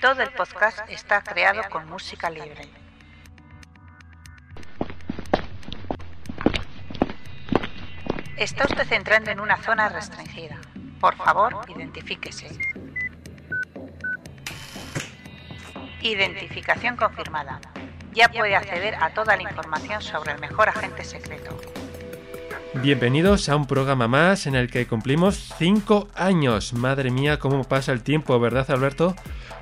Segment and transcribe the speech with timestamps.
[0.00, 2.68] Todo el podcast está creado con música libre.
[8.36, 10.58] Está usted entrando en una zona restringida.
[11.00, 12.46] Por favor, identifíquese.
[16.02, 17.58] Identificación confirmada.
[18.12, 21.58] Ya puede acceder a toda la información sobre el mejor agente secreto.
[22.74, 26.74] Bienvenidos a un programa más en el que cumplimos 5 años.
[26.74, 29.16] Madre mía, cómo pasa el tiempo, ¿verdad, Alberto?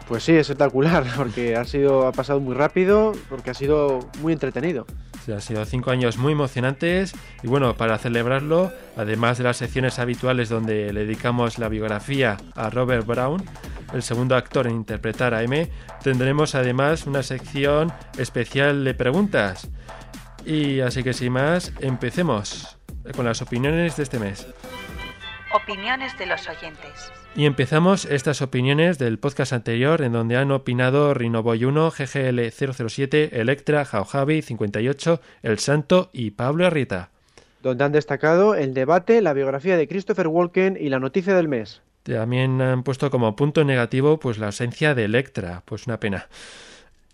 [0.09, 4.33] Pues sí, es espectacular, porque ha sido, ha pasado muy rápido, porque ha sido muy
[4.33, 4.87] entretenido.
[5.25, 9.99] Sí, ha sido cinco años muy emocionantes y bueno, para celebrarlo, además de las secciones
[9.99, 13.43] habituales donde le dedicamos la biografía a Robert Brown,
[13.95, 15.71] el segundo actor en interpretar a M,
[16.03, 19.71] tendremos además una sección especial de preguntas.
[20.45, 22.77] Y así que sin más, empecemos
[23.17, 24.47] con las opiniones de este mes.
[25.55, 27.13] Opiniones de los oyentes.
[27.37, 33.41] Y empezamos estas opiniones del podcast anterior en donde han opinado Rinoboy 1, GGL 007,
[33.41, 37.11] Electra, Jaujavi 58, El Santo y Pablo Arrieta.
[37.61, 41.83] Donde han destacado el debate, la biografía de Christopher Walken y la noticia del mes.
[42.05, 46.29] También han puesto como punto negativo pues la ausencia de Electra, pues una pena.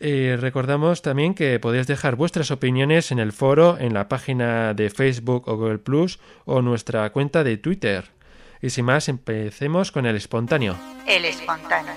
[0.01, 4.91] Eh, recordamos también que podéis dejar vuestras opiniones en el foro, en la página de
[4.91, 8.05] Facebook o Google Plus o nuestra cuenta de Twitter.
[8.63, 10.77] Y sin más, empecemos con el espontáneo.
[11.07, 11.95] El espontáneo.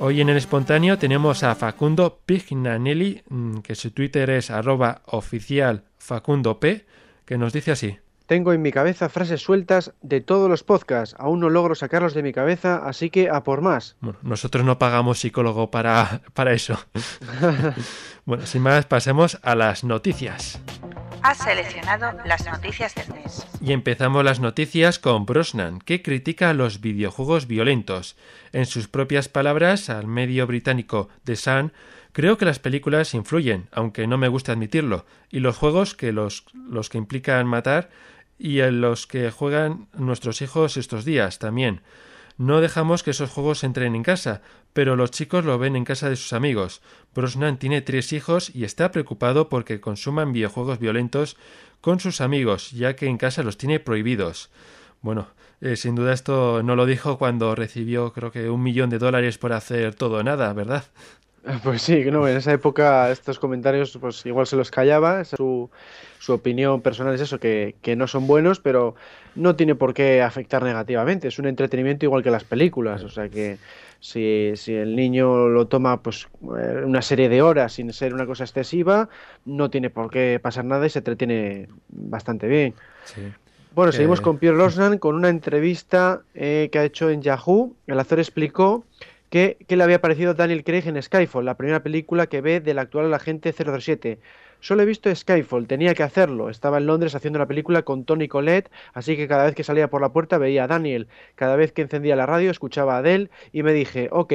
[0.00, 5.84] Hoy en el espontáneo tenemos a Facundo Pignanelli, mm, que su Twitter es arroba oficial
[5.98, 6.84] Facundo P,
[7.24, 7.98] que nos dice así.
[8.26, 11.14] Tengo en mi cabeza frases sueltas de todos los podcasts.
[11.18, 13.96] Aún no logro sacarlos de mi cabeza, así que a por más.
[14.00, 16.78] Bueno, nosotros no pagamos psicólogo para, para eso.
[18.24, 20.58] bueno, sin más, pasemos a las noticias.
[21.22, 23.46] Ha seleccionado las noticias del mes.
[23.64, 28.16] Y empezamos las noticias con Brosnan, que critica los videojuegos violentos.
[28.52, 31.72] En sus propias palabras, al medio británico The Sun,
[32.10, 36.42] creo que las películas influyen, aunque no me gusta admitirlo, y los juegos que los,
[36.90, 37.90] que implican matar
[38.36, 41.82] y en los que juegan nuestros hijos estos días también.
[42.38, 46.10] No dejamos que esos juegos entren en casa, pero los chicos lo ven en casa
[46.10, 46.82] de sus amigos.
[47.14, 51.36] Brosnan tiene tres hijos y está preocupado porque consuman videojuegos violentos
[51.82, 54.48] con sus amigos, ya que en casa los tiene prohibidos.
[55.02, 55.26] Bueno,
[55.60, 59.36] eh, sin duda esto no lo dijo cuando recibió creo que un millón de dólares
[59.36, 60.84] por hacer todo o nada, ¿verdad?
[61.64, 65.70] Pues sí, no, en esa época estos comentarios pues igual se los callaba, su,
[66.20, 68.94] su opinión personal es eso, que, que, no son buenos, pero
[69.34, 73.28] no tiene por qué afectar negativamente, es un entretenimiento igual que las películas, o sea
[73.28, 73.58] que
[74.02, 78.42] si, si el niño lo toma pues una serie de horas sin ser una cosa
[78.42, 79.08] excesiva,
[79.44, 82.74] no tiene por qué pasar nada y se entretiene bastante bien.
[83.04, 83.22] Sí.
[83.76, 87.76] Bueno, seguimos con Pierre Rosnan con una entrevista eh, que ha hecho en Yahoo.
[87.86, 88.84] El actor explicó
[89.30, 92.80] que, que, le había parecido Daniel Craig en Skyfall, la primera película que ve del
[92.80, 94.18] actual agente 007.
[94.62, 96.48] Solo he visto Skyfall, tenía que hacerlo.
[96.48, 99.90] Estaba en Londres haciendo la película con Tony Collette, así que cada vez que salía
[99.90, 101.08] por la puerta veía a Daniel.
[101.34, 104.32] Cada vez que encendía la radio escuchaba a Adele y me dije, ok,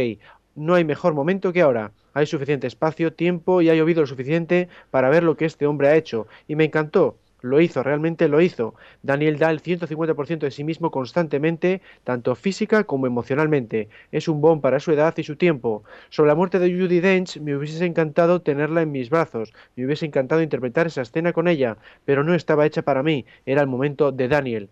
[0.55, 1.93] no hay mejor momento que ahora.
[2.13, 5.87] Hay suficiente espacio, tiempo y ha llovido lo suficiente para ver lo que este hombre
[5.87, 6.27] ha hecho.
[6.45, 7.15] Y me encantó.
[7.41, 8.73] Lo hizo, realmente lo hizo.
[9.03, 13.89] Daniel da el 150% de sí mismo constantemente, tanto física como emocionalmente.
[14.11, 15.83] Es un bon para su edad y su tiempo.
[16.09, 19.53] Sobre la muerte de Judy Dench, me hubiese encantado tenerla en mis brazos.
[19.75, 23.25] Me hubiese encantado interpretar esa escena con ella, pero no estaba hecha para mí.
[23.45, 24.69] Era el momento de Daniel.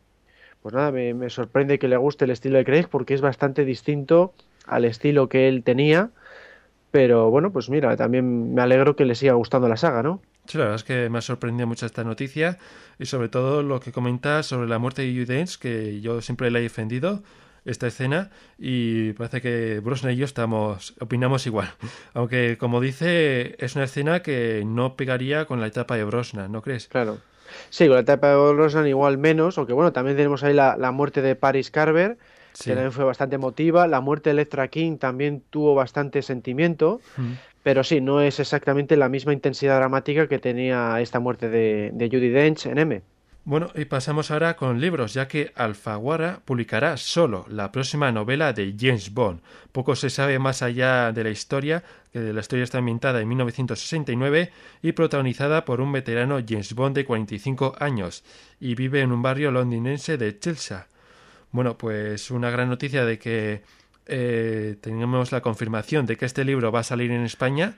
[0.63, 3.65] Pues nada, me, me sorprende que le guste el estilo de Craig porque es bastante
[3.65, 4.33] distinto
[4.65, 6.09] al estilo que él tenía.
[6.89, 10.21] Pero bueno, pues mira, también me alegro que le siga gustando la saga, ¿no?
[10.47, 12.57] Sí, la verdad es que me ha sorprendido mucho esta noticia
[12.99, 16.51] y sobre todo lo que comentas sobre la muerte de Judy Dench, que yo siempre
[16.51, 17.23] le he defendido
[17.65, 18.29] esta escena
[18.59, 21.71] y parece que Brosnan y yo estamos opinamos igual.
[22.13, 26.61] Aunque como dice, es una escena que no pegaría con la etapa de Brosnan, ¿no
[26.61, 26.87] crees?
[26.87, 27.17] Claro.
[27.69, 30.91] Sí, con la etapa de Brosnan igual menos, aunque bueno, también tenemos ahí la, la
[30.91, 32.17] muerte de Paris Carver,
[32.53, 32.65] sí.
[32.65, 33.87] que también fue bastante emotiva.
[33.87, 37.01] La muerte de Electra King también tuvo bastante sentimiento.
[37.17, 37.33] Mm.
[37.65, 42.29] Pero sí, no es exactamente la misma intensidad dramática que tenía esta muerte de, Judy
[42.29, 43.01] Dench en M.
[43.43, 48.75] Bueno, y pasamos ahora con libros, ya que Alfaguara publicará solo la próxima novela de
[48.79, 49.41] James Bond.
[49.71, 51.83] Poco se sabe más allá de la historia,
[52.13, 54.51] que la historia está ambientada en 1969
[54.83, 58.23] y protagonizada por un veterano James Bond de 45 años
[58.59, 60.87] y vive en un barrio londinense de Chelsea.
[61.49, 63.63] Bueno, pues una gran noticia de que
[64.07, 67.77] eh, tenemos la confirmación de que este libro va a salir en España,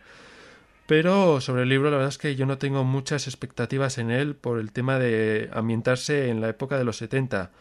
[0.86, 4.36] pero sobre el libro la verdad es que yo no tengo muchas expectativas en él
[4.36, 7.52] por el tema de ambientarse en la época de los 70.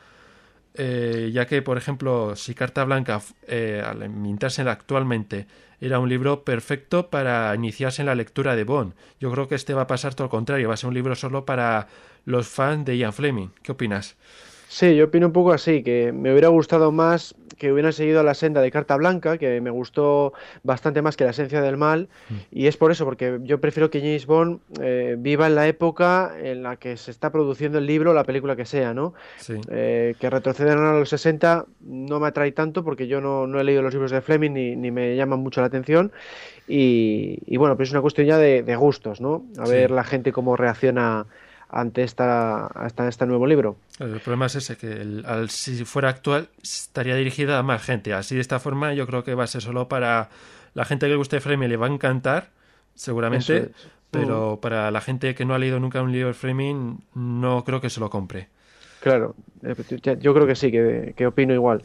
[0.74, 5.46] eh, ya que, por ejemplo, si Carta Blanca, eh, al ambientarse actualmente,
[5.80, 8.94] era un libro perfecto para iniciarse en la lectura de Bond.
[9.20, 11.14] Yo creo que este va a pasar todo lo contrario, va a ser un libro
[11.14, 11.88] solo para
[12.24, 13.48] los fans de Ian Fleming.
[13.62, 14.16] ¿Qué opinas?
[14.68, 18.34] Sí, yo opino un poco así, que me hubiera gustado más que hubieran seguido la
[18.34, 20.32] senda de Carta Blanca, que me gustó
[20.62, 22.34] bastante más que la esencia del mal, mm.
[22.50, 26.34] y es por eso, porque yo prefiero que James Bond eh, viva en la época
[26.38, 29.14] en la que se está produciendo el libro o la película que sea, ¿no?
[29.70, 33.82] Eh, que retrocedan a los 60 no me atrae tanto porque yo no, he leído
[33.82, 36.12] los libros de Fleming ni, me llaman mucho la atención,
[36.68, 39.46] y, bueno, pues es una cuestión ya de, gustos, ¿no?
[39.58, 41.26] A ver la gente cómo reacciona
[41.68, 43.76] ante esta, hasta este nuevo libro.
[43.98, 48.14] El problema es ese, que al, si fuera actual estaría dirigida a más gente.
[48.14, 50.28] Así de esta forma yo creo que va a ser solo para
[50.74, 52.50] la gente que le guste Framing le va a encantar,
[52.94, 53.72] seguramente,
[54.10, 54.60] pero mm.
[54.60, 57.90] para la gente que no ha leído nunca un libro de Framing no creo que
[57.90, 58.48] se lo compre.
[59.00, 59.34] Claro,
[60.20, 61.82] yo creo que sí, que, que opino igual.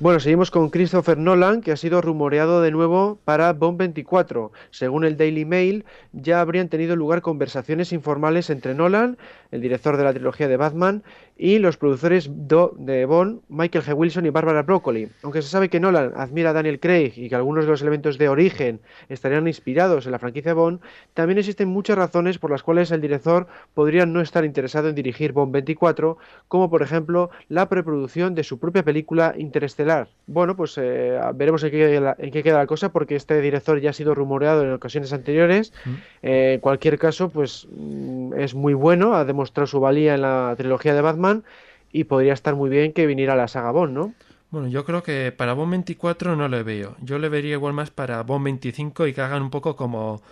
[0.00, 4.50] Bueno, seguimos con Christopher Nolan, que ha sido rumoreado de nuevo para Bond 24.
[4.70, 9.18] Según el Daily Mail, ya habrían tenido lugar conversaciones informales entre Nolan,
[9.50, 11.02] el director de la trilogía de Batman,
[11.36, 13.94] y los productores de Bond, Michael G.
[13.94, 15.08] Wilson y Barbara Broccoli.
[15.22, 18.16] Aunque se sabe que Nolan admira a Daniel Craig y que algunos de los elementos
[18.16, 18.80] de origen
[19.10, 20.80] estarían inspirados en la franquicia Bond,
[21.12, 25.32] también existen muchas razones por las cuales el director podría no estar interesado en dirigir
[25.32, 26.16] Bond 24,
[26.48, 29.89] como por ejemplo la preproducción de su propia película Interestelar.
[30.26, 34.14] Bueno, pues eh, veremos en qué, queda la cosa, porque este director ya ha sido
[34.14, 35.72] rumoreado en ocasiones anteriores.
[35.84, 35.90] Mm.
[36.22, 40.54] Eh, en cualquier caso, pues mm, es muy bueno, ha demostrado su valía en la
[40.56, 41.44] trilogía de Batman
[41.92, 44.14] y podría estar muy bien que viniera la saga Bond, ¿no?
[44.50, 46.96] Bueno, yo creo que para Bond 24 no lo veo.
[47.00, 50.22] Yo le vería igual más para Bond 25 y que hagan un poco como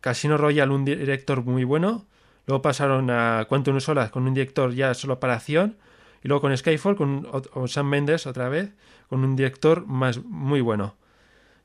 [0.00, 2.06] Casino Royale, un director muy bueno.
[2.46, 5.76] Luego pasaron a Quantum Solas con un director ya solo para acción.
[6.22, 8.72] Y luego con Skyfall, con Sam Mendes otra vez,
[9.08, 10.96] con un director más muy bueno.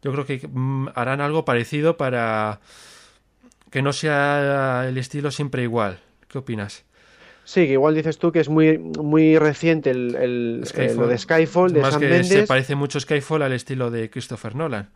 [0.03, 2.59] Yo creo que mm, harán algo parecido para
[3.71, 5.99] que no sea el estilo siempre igual.
[6.27, 6.83] ¿Qué opinas?
[7.45, 11.17] Sí, que igual dices tú que es muy, muy reciente el, el, eh, lo de
[11.17, 14.89] Skyfall, de Más Sam que se parece mucho Skyfall al estilo de Christopher Nolan.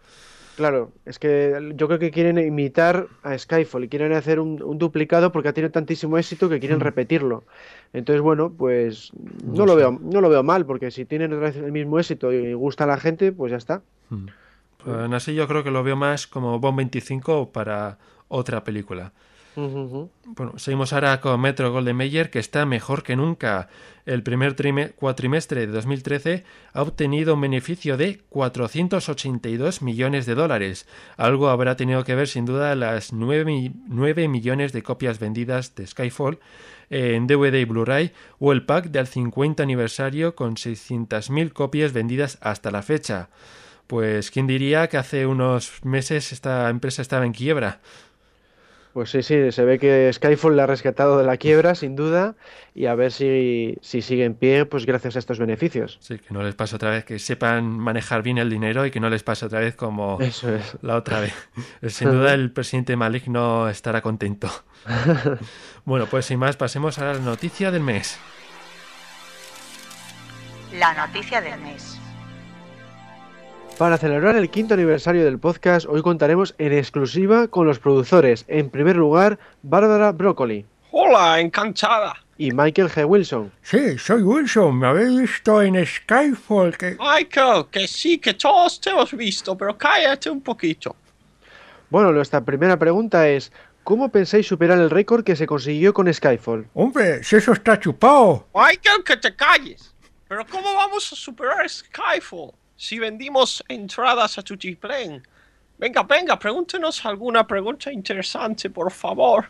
[0.58, 5.32] Claro, es que yo creo que quieren imitar a Skyfall y quieren hacer un, duplicado
[5.32, 6.82] porque ha tenido tantísimo éxito que quieren mm.
[6.82, 7.44] repetirlo.
[7.94, 9.12] Entonces, bueno, pues
[9.44, 12.86] no, lo veo, no lo veo mal, porque si tienen el mismo éxito y gusta
[12.86, 13.84] a la gente, pues ya está.
[14.10, 14.26] Mm.
[14.84, 19.14] Pues, así yo creo que lo veo más como Bomb 25 para otra película.
[20.24, 23.70] Bueno, seguimos ahora con Metro Golden Mayer, que está mejor que nunca.
[24.06, 24.56] El primer
[24.96, 26.44] cuatrimestre de 2013
[26.74, 30.88] ha obtenido un beneficio de 482 millones de dólares.
[31.18, 35.88] Algo habrá tenido que ver sin duda las 9, 9 millones de copias vendidas de
[35.88, 36.38] Skyfall
[36.92, 42.70] en DVD y Blu-ray o el pack del 50 aniversario con 600.000 copias vendidas hasta
[42.70, 43.30] la fecha.
[43.88, 47.80] Pues quién diría que hace unos meses esta empresa estaba en quiebra.
[48.98, 52.34] Pues sí, sí, se ve que Skyfall le ha rescatado de la quiebra, sin duda,
[52.74, 56.00] y a ver si, si sigue en pie, pues gracias a estos beneficios.
[56.02, 59.00] Sí, que no les pase otra vez, que sepan manejar bien el dinero y que
[59.00, 60.18] no les pase otra vez como
[60.82, 61.36] la otra vez.
[61.90, 64.50] Sin duda el presidente Malik no estará contento.
[65.86, 68.18] bueno, pues sin más, pasemos a la noticia del mes.
[70.74, 71.97] La noticia del mes.
[73.78, 78.44] Para celebrar el quinto aniversario del podcast, hoy contaremos en exclusiva con los productores.
[78.48, 80.66] En primer lugar, Bárbara Broccoli.
[80.90, 82.16] Hola, encantada.
[82.40, 83.08] Y Michael G.
[83.08, 83.52] Wilson.
[83.62, 84.80] Sí, soy Wilson.
[84.80, 86.76] Me habéis visto en Skyfall.
[86.76, 86.98] Que...
[87.00, 90.96] Michael, que sí, que todos te hemos visto, pero cállate un poquito.
[91.92, 93.52] Bueno, nuestra primera pregunta es,
[93.84, 96.68] ¿Cómo pensáis superar el récord que se consiguió con Skyfall?
[96.74, 98.46] Hombre, si eso está chupado.
[98.54, 99.96] Michael, que te calles.
[100.28, 102.52] Pero ¿cómo vamos a superar Skyfall?
[102.78, 105.22] Si vendimos entradas a Tutiplén.
[105.78, 109.50] Venga, venga, pregúntenos alguna pregunta interesante, por favor.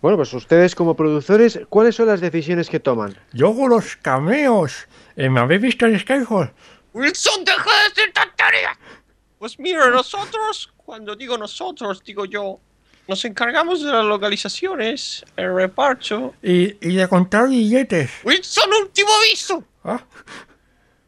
[0.00, 3.18] Bueno, pues ustedes como productores, ¿cuáles son las decisiones que toman?
[3.32, 4.86] Yo hago los cameos.
[5.16, 6.52] Eh, ¿Me habéis visto en Skyfall?
[6.94, 8.78] Wilson, deja de decir tontería.
[9.38, 12.58] Pues mira, nosotros, cuando digo nosotros, digo yo,
[13.08, 16.34] nos encargamos de las localizaciones, el reparto.
[16.42, 18.10] Y, y de contar billetes.
[18.24, 19.64] Wilson, último aviso.
[19.84, 20.02] ¿Ah?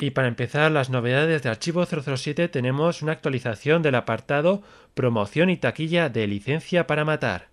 [0.00, 4.62] Y para empezar las novedades de Archivo 007 tenemos una actualización del apartado
[4.94, 7.48] Promoción y taquilla de licencia para matar.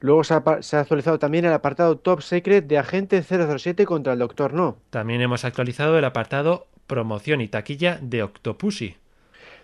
[0.00, 4.14] Luego se ha, se ha, actualizado también el apartado Top Secret de Agente 007 contra
[4.14, 4.78] el Doctor No.
[4.90, 8.96] También hemos actualizado el apartado Promoción y taquilla de Octopussy.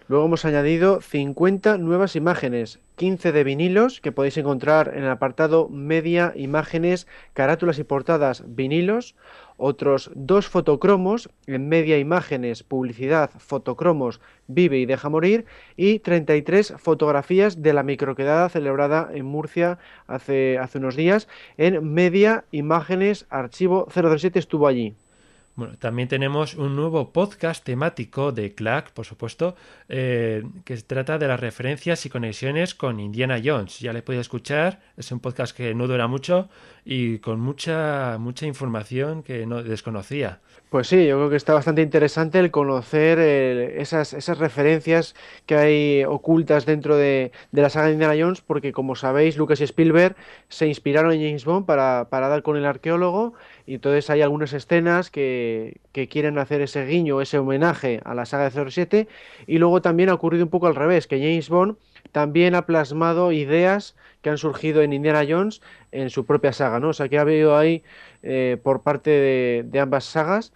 [0.09, 5.69] Luego hemos añadido 50 nuevas imágenes, 15 de vinilos que podéis encontrar en el apartado
[5.69, 9.15] Media, Imágenes, Carátulas y Portadas, Vinilos,
[9.57, 15.45] otros dos fotocromos en Media, Imágenes, Publicidad, Fotocromos, Vive y Deja Morir
[15.77, 22.47] y 33 fotografías de la microquedada celebrada en Murcia hace, hace unos días en Media,
[22.51, 24.97] Imágenes, Archivo 007 estuvo allí.
[25.61, 29.57] Bueno, también tenemos un nuevo podcast temático de Clack, por supuesto,
[29.91, 33.79] eh, que trata de las referencias y conexiones con Indiana Jones.
[33.79, 36.49] Ya le podéis escuchar, es un podcast que no dura mucho
[36.83, 40.41] y con mucha, mucha información que no desconocía.
[40.71, 45.57] Pues sí, yo creo que está bastante interesante el conocer eh, esas, esas referencias que
[45.57, 49.65] hay ocultas dentro de, de, la saga de Indiana Jones, porque como sabéis, Lucas y
[49.65, 50.15] Spielberg
[50.49, 53.35] se inspiraron en James Bond para, para dar con el arqueólogo,
[53.67, 58.25] y entonces hay algunas escenas que, que, quieren hacer ese guiño, ese homenaje a la
[58.25, 59.09] saga de 07,
[59.49, 61.79] y luego también ha ocurrido un poco al revés, que James Bond
[62.13, 66.91] también ha plasmado ideas que han surgido en Indiana Jones en su propia saga, ¿no?
[66.91, 67.83] O sea que ha habido ahí
[68.23, 70.53] eh, por parte de, de ambas sagas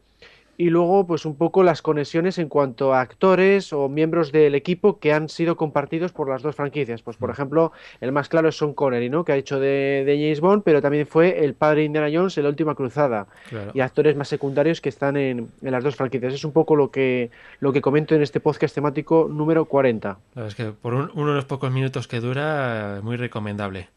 [0.57, 4.99] y luego pues un poco las conexiones en cuanto a actores o miembros del equipo
[4.99, 7.03] que han sido compartidos por las dos franquicias.
[7.03, 9.25] Pues por ejemplo, el más claro es Sean Connery, ¿no?
[9.25, 12.37] que ha hecho de, de James Bond, pero también fue el padre de Indiana Jones
[12.39, 13.27] en la última cruzada.
[13.49, 13.73] Claro.
[13.75, 16.35] Y actores más secundarios que están en, en, las dos franquicias.
[16.35, 17.31] Es un poco lo que,
[17.61, 20.19] lo que comento en este podcast temático número 40.
[20.33, 23.89] Claro, es que por un, uno de los pocos minutos que dura, muy recomendable.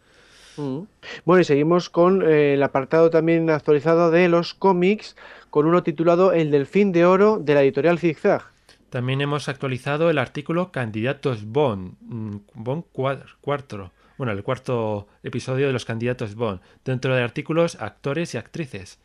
[0.57, 0.79] Mm.
[1.25, 5.15] Bueno, y seguimos con eh, el apartado también actualizado de los cómics,
[5.49, 8.43] con uno titulado El Delfín de Oro de la editorial Zigzag.
[8.89, 11.95] También hemos actualizado el artículo Candidatos Bond,
[12.53, 18.37] Bond 4, bueno, el cuarto episodio de los candidatos Bond, dentro de artículos actores y
[18.37, 18.99] actrices.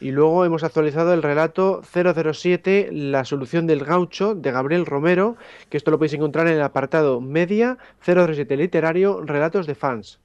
[0.00, 5.36] Y luego hemos actualizado el relato 007, La solución del gaucho, de Gabriel Romero,
[5.68, 10.18] que esto lo podéis encontrar en el apartado Media 007 Literario, Relatos de Fans.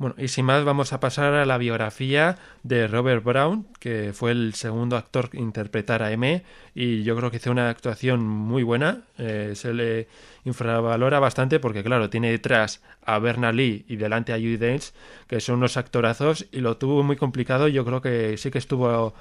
[0.00, 4.30] Bueno, y sin más vamos a pasar a la biografía de Robert Brown, que fue
[4.30, 6.42] el segundo actor que interpretara a M,
[6.74, 9.02] y yo creo que hizo una actuación muy buena.
[9.18, 10.08] Eh, se le
[10.46, 14.94] infravalora bastante porque, claro, tiene detrás a Bernard Lee y delante a Judy Dench,
[15.26, 17.68] que son unos actorazos, y lo tuvo muy complicado.
[17.68, 19.12] Yo creo que sí que estuvo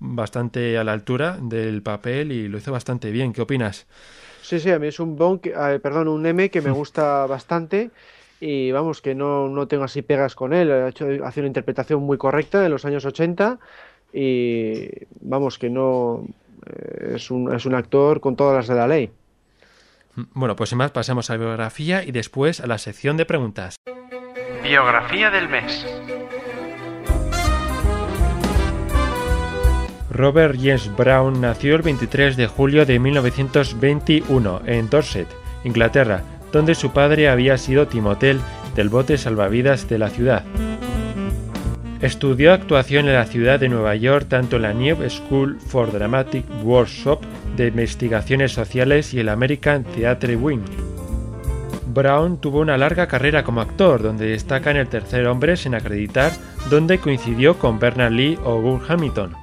[0.00, 3.32] bastante a la altura del papel y lo hizo bastante bien.
[3.32, 3.86] ¿Qué opinas?
[4.42, 7.24] Sí, sí, a mí es un, bon que, eh, perdón, un M que me gusta
[7.26, 7.92] bastante
[8.40, 10.70] y vamos, que no, no tengo así pegas con él.
[10.70, 13.58] Ha hecho hace una interpretación muy correcta en los años 80
[14.12, 14.88] y
[15.20, 16.26] vamos, que no
[17.14, 19.10] es un, es un actor con todas las de la ley.
[20.32, 23.76] Bueno, pues sin más pasamos a la biografía y después a la sección de preguntas.
[24.62, 25.84] Biografía del mes.
[30.10, 35.26] Robert James Brown nació el 23 de julio de 1921 en Dorset,
[35.64, 36.22] Inglaterra,
[36.54, 38.40] donde su padre había sido timotel
[38.76, 40.44] del bote salvavidas de la ciudad.
[42.00, 46.44] Estudió actuación en la ciudad de Nueva York tanto en la New School for Dramatic
[46.62, 47.22] Workshop
[47.56, 50.62] de Investigaciones Sociales y el American Theatre Wing.
[51.88, 56.30] Brown tuvo una larga carrera como actor, donde destaca en El tercer hombre sin acreditar,
[56.70, 59.34] donde coincidió con Bernard Lee o Gun Hamilton.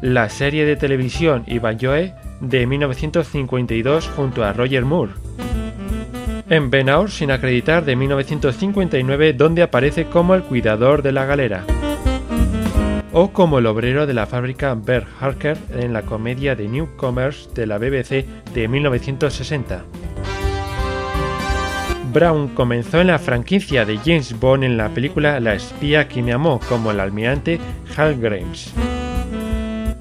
[0.00, 5.27] la serie de televisión Ivanhoe de 1952 junto a Roger Moore.
[6.50, 11.64] En Ben Hur sin acreditar de 1959 donde aparece como el cuidador de la galera.
[13.12, 17.66] O como el obrero de la fábrica Bert Harker en la comedia de Newcomers de
[17.66, 18.24] la BBC
[18.54, 19.84] de 1960.
[22.14, 26.32] Brown comenzó en la franquicia de James Bond en la película La espía que me
[26.32, 27.60] amó como el almirante
[27.94, 28.72] Hal Grimes.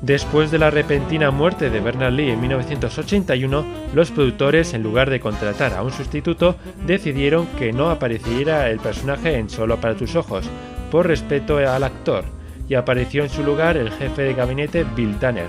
[0.08, 5.20] Después de la repentina muerte de Bernard Lee en 1981, los productores, en lugar de
[5.20, 10.46] contratar a un sustituto, decidieron que no apareciera el personaje en Solo para tus ojos,
[10.92, 12.24] por respeto al actor,
[12.70, 15.48] y apareció en su lugar el jefe de gabinete Bill Tanner.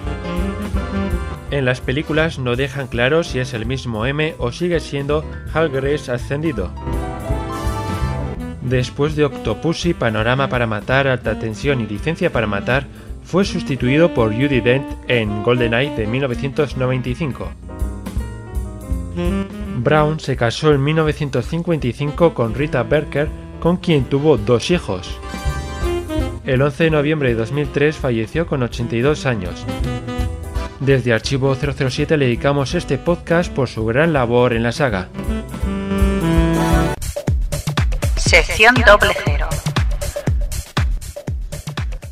[1.53, 5.25] En las películas no dejan claro si es el mismo M o sigue siendo
[5.55, 6.73] Hal Grace ascendido.
[8.61, 12.87] Después de Octopussy, Panorama para Matar, Alta Tensión y Licencia para Matar,
[13.29, 17.51] fue sustituido por Judy Dent en GoldenEye de 1995.
[19.77, 23.29] Brown se casó en 1955 con Rita Berker,
[23.61, 25.19] con quien tuvo dos hijos.
[26.47, 29.63] El 11 de noviembre de 2003 falleció con 82 años.
[30.81, 35.09] Desde Archivo 007 le dedicamos este podcast por su gran labor en la saga.
[38.17, 39.38] Sección doble.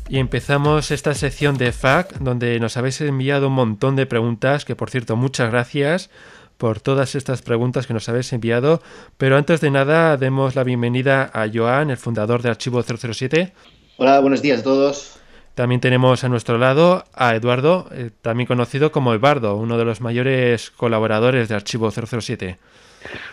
[0.09, 4.75] Y empezamos esta sección de FAQ donde nos habéis enviado un montón de preguntas, que
[4.75, 6.09] por cierto muchas gracias
[6.57, 8.81] por todas estas preguntas que nos habéis enviado.
[9.17, 13.53] Pero antes de nada, demos la bienvenida a Joan, el fundador de Archivo 007.
[13.97, 15.19] Hola, buenos días a todos.
[15.55, 19.99] También tenemos a nuestro lado a Eduardo, eh, también conocido como Eduardo, uno de los
[19.99, 22.57] mayores colaboradores de Archivo 007.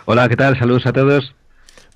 [0.07, 0.59] Hola, ¿qué tal?
[0.59, 1.35] Saludos a todos.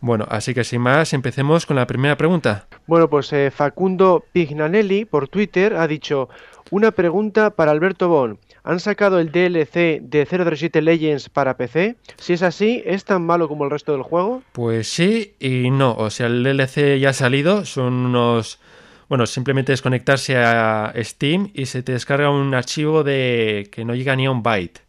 [0.00, 2.67] Bueno, así que sin más, empecemos con la primera pregunta.
[2.87, 6.28] Bueno, pues eh, Facundo Pignanelli por Twitter ha dicho
[6.71, 8.38] una pregunta para Alberto Bon.
[8.62, 11.97] ¿Han sacado el DLC de 037 Legends para PC?
[12.17, 14.43] Si es así, ¿es tan malo como el resto del juego?
[14.52, 15.95] Pues sí y no.
[15.97, 18.61] O sea, el DLC ya ha salido, son unos...
[19.09, 23.94] Bueno, simplemente es conectarse a Steam y se te descarga un archivo de que no
[23.94, 24.83] llega ni a un byte.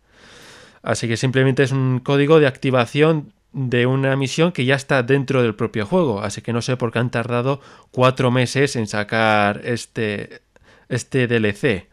[0.83, 5.41] Así que simplemente es un código de activación de una misión que ya está dentro
[5.41, 6.21] del propio juego.
[6.21, 10.41] Así que no sé por qué han tardado cuatro meses en sacar este,
[10.87, 11.87] este DLC.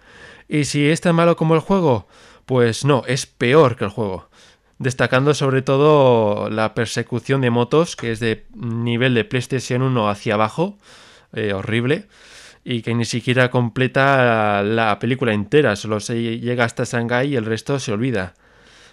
[0.49, 2.07] Y si es tan malo como el juego,
[2.45, 4.29] pues no, es peor que el juego.
[4.79, 10.35] Destacando sobre todo la persecución de motos, que es de nivel de PlayStation 1 hacia
[10.35, 10.79] abajo,
[11.33, 12.07] eh, horrible,
[12.65, 17.47] y que ni siquiera completa la película entera, solo se llega hasta Shanghai y el
[17.47, 18.35] resto se olvida.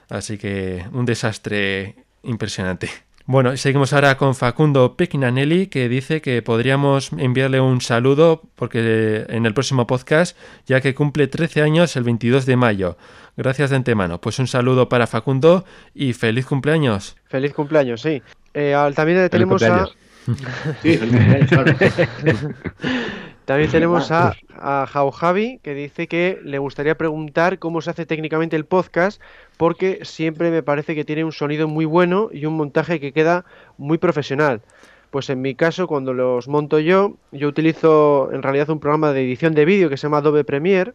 [0.09, 2.89] Así que un desastre impresionante.
[3.25, 9.45] Bueno, seguimos ahora con Facundo Peckinanelli, que dice que podríamos enviarle un saludo porque en
[9.45, 12.97] el próximo podcast, ya que cumple 13 años el 22 de mayo.
[13.37, 14.19] Gracias de antemano.
[14.19, 15.63] Pues un saludo para Facundo
[15.95, 17.15] y feliz cumpleaños.
[17.29, 18.21] Feliz cumpleaños, sí.
[18.53, 19.87] Eh, al- también tenemos a...
[20.81, 21.75] Sí, feliz cumpleaños, claro.
[23.45, 28.05] También tenemos a, a Jau Javi que dice que le gustaría preguntar cómo se hace
[28.05, 29.21] técnicamente el podcast
[29.57, 33.43] porque siempre me parece que tiene un sonido muy bueno y un montaje que queda
[33.77, 34.61] muy profesional.
[35.11, 39.21] Pues en mi caso, cuando los monto yo, yo utilizo en realidad un programa de
[39.21, 40.93] edición de vídeo que se llama Adobe Premiere,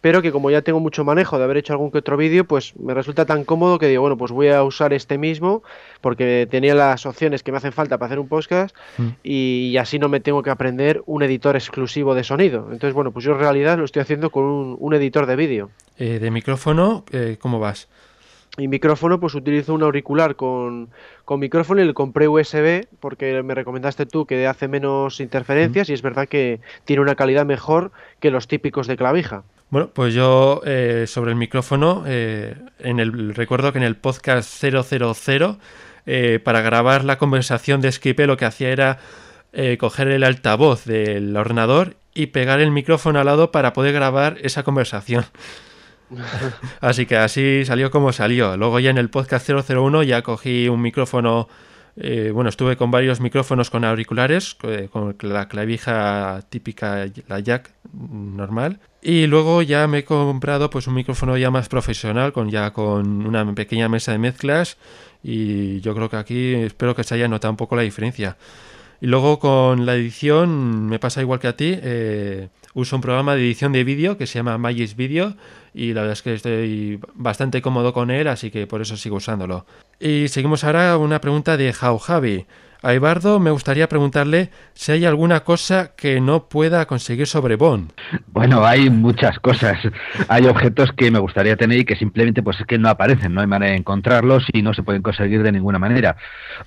[0.00, 2.74] pero que como ya tengo mucho manejo de haber hecho algún que otro vídeo, pues
[2.76, 5.62] me resulta tan cómodo que digo, bueno, pues voy a usar este mismo
[6.00, 8.50] porque tenía las opciones que me hacen falta para hacer un podcast
[8.98, 9.08] Mm.
[9.22, 12.68] y, así no me tengo que aprender un editor exclusivo de sonido.
[12.72, 15.70] Entonces, bueno, pues yo en realidad lo estoy haciendo con un, un editor de vídeo.
[15.98, 17.88] Eh, de micrófono, eh, ¿cómo vas?
[18.58, 20.90] Y micrófono, pues utilizo un auricular con,
[21.24, 25.92] con micrófono y le compré USB porque me recomendaste tú que hace menos interferencias y
[25.92, 29.44] es verdad que tiene una calidad mejor que los típicos de clavija.
[29.70, 34.60] Bueno, pues yo eh, sobre el micrófono, eh, en el, recuerdo que en el podcast
[34.60, 35.58] 000,
[36.06, 38.98] eh, para grabar la conversación de Skype lo que hacía era
[39.52, 44.38] eh, coger el altavoz del ordenador y pegar el micrófono al lado para poder grabar
[44.42, 45.24] esa conversación.
[46.80, 48.56] así que así salió como salió.
[48.56, 51.48] Luego ya en el podcast 001 ya cogí un micrófono,
[51.96, 57.72] eh, bueno, estuve con varios micrófonos con auriculares, eh, con la clavija típica, la jack
[57.92, 58.80] normal.
[59.02, 63.26] Y luego ya me he comprado pues un micrófono ya más profesional, con ya con
[63.26, 64.76] una pequeña mesa de mezclas.
[65.22, 68.36] Y yo creo que aquí espero que se haya notado un poco la diferencia.
[69.00, 71.78] Y luego con la edición me pasa igual que a ti.
[71.82, 75.34] eh, uso un programa de edición de vídeo que se llama Magis Video
[75.74, 79.16] y la verdad es que estoy bastante cómodo con él, así que por eso sigo
[79.16, 79.66] usándolo.
[80.02, 82.46] Y seguimos ahora una pregunta de How Javi.
[82.82, 87.92] A Ibardo me gustaría preguntarle si hay alguna cosa que no pueda conseguir sobre Bond.
[88.28, 89.78] Bueno, hay muchas cosas.
[90.28, 93.42] Hay objetos que me gustaría tener y que simplemente pues es que no aparecen, no
[93.42, 96.16] hay manera de encontrarlos y no se pueden conseguir de ninguna manera.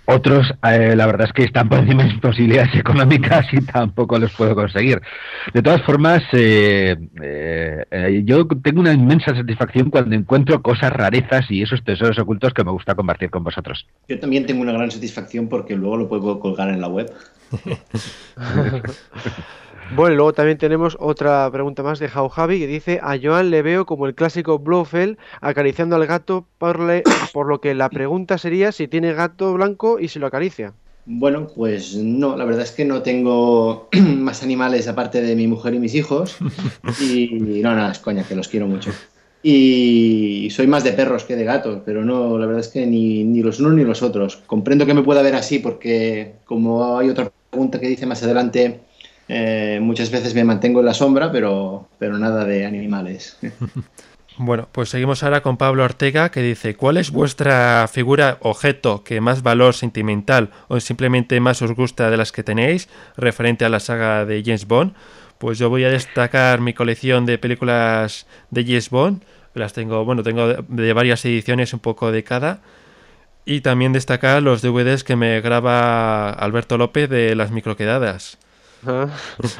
[0.05, 4.19] Otros, eh, la verdad es que están por encima de mis posibilidades económicas y tampoco
[4.19, 5.01] los puedo conseguir.
[5.51, 11.63] De todas formas, eh, eh, yo tengo una inmensa satisfacción cuando encuentro cosas rarezas y
[11.63, 13.87] esos tesoros ocultos que me gusta compartir con vosotros.
[14.07, 17.13] Yo también tengo una gran satisfacción porque luego lo puedo colgar en la web.
[19.95, 23.61] bueno, luego también tenemos otra pregunta más de Jau Javi que dice: A Joan le
[23.61, 26.79] veo como el clásico Blofeld acariciando al gato, por,
[27.33, 30.73] por lo que la pregunta sería si tiene gato blanco y si lo acaricia.
[31.05, 35.73] Bueno, pues no, la verdad es que no tengo más animales aparte de mi mujer
[35.73, 36.37] y mis hijos.
[37.01, 38.91] Y no, nada, es coña, que los quiero mucho.
[39.45, 43.25] Y soy más de perros que de gatos, pero no, la verdad es que ni,
[43.25, 44.37] ni los unos ni los otros.
[44.45, 48.79] Comprendo que me pueda ver así porque como hay otra pregunta que dice más adelante,
[49.27, 53.37] eh, muchas veces me mantengo en la sombra, pero, pero nada de animales.
[54.37, 59.21] Bueno, pues seguimos ahora con Pablo Ortega que dice, ¿cuál es vuestra figura objeto que
[59.21, 63.79] más valor sentimental o simplemente más os gusta de las que tenéis referente a la
[63.79, 64.95] saga de James Bond?
[65.37, 69.21] Pues yo voy a destacar mi colección de películas de James Bond,
[69.53, 72.61] las tengo, bueno, tengo de varias ediciones, un poco de cada.
[73.45, 78.37] Y también destacar los DVDs que me graba Alberto López de las microquedadas.
[78.85, 79.07] Ah.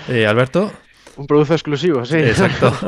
[0.07, 0.71] Eh, Alberto.
[1.17, 2.17] Un producto exclusivo, sí.
[2.17, 2.73] Exacto.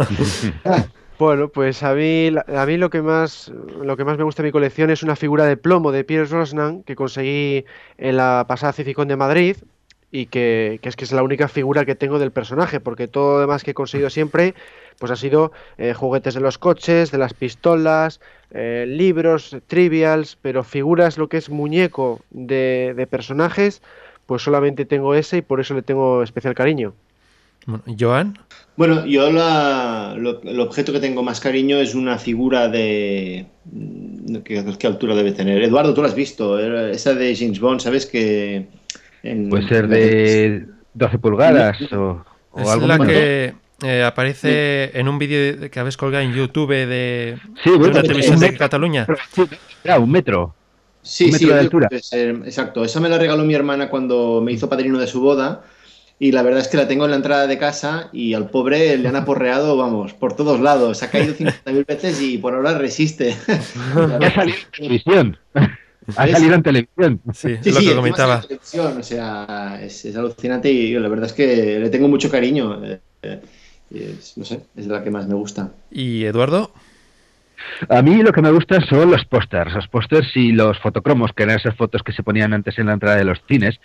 [1.18, 3.50] Bueno, pues a mí, a mí lo que más
[3.82, 6.34] lo que más me gusta de mi colección es una figura de plomo de Pierce
[6.36, 7.63] Rosnan que conseguí
[7.98, 9.56] en la pasada Cificón de Madrid
[10.12, 13.39] y que, es que es la única figura que tengo del personaje, porque todo lo
[13.41, 14.56] demás que he conseguido siempre
[15.00, 20.63] pues ha sido eh, juguetes de los coches, de las pistolas, eh, libros, trivials, pero
[20.63, 23.82] figuras, lo que es muñeco de, de personajes,
[24.26, 26.94] pues solamente tengo ese y por eso le tengo especial cariño.
[28.00, 28.38] Joan.
[28.78, 33.48] Bueno, yo el objeto que tengo más cariño es una figura de...
[34.44, 35.63] ¿Qué, altura debe tener?
[35.63, 38.06] Eduardo, tú lo has visto, esa de James Bond, ¿sabes?
[38.06, 38.68] Que...
[39.50, 45.70] Puede ser de 12 pulgadas o, o algo la que eh, aparece en un vídeo
[45.70, 49.06] que habéis colgado en YouTube de, sí, de una televisión de Cataluña.
[49.84, 50.54] Era un metro.
[51.02, 51.88] Sí, sí, de altura.
[51.92, 52.84] exacto.
[52.84, 55.64] Esa me la regaló mi hermana cuando me hizo padrino de su boda
[56.18, 58.98] y la verdad es que la tengo en la entrada de casa y al pobre
[58.98, 61.04] le han aporreado, vamos, por todos lados.
[61.04, 63.36] Ha caído 50.000 veces y por ahora resiste.
[63.48, 65.38] ha salido en televisión.
[66.15, 67.22] Ha salido en televisión.
[67.34, 68.44] Sí, sí, lo que comentaba.
[68.44, 72.84] o sea, es, alucinante y la verdad es que le tengo mucho cariño.
[72.84, 75.72] Eh, eh, no sé, es la que más me gusta.
[75.91, 76.72] ¿Y Eduardo?
[77.89, 81.44] A mí lo que me gusta son los pósters, los pósters y los fotocromos, que
[81.44, 83.80] eran esas fotos que se ponían antes en la entrada de los cines.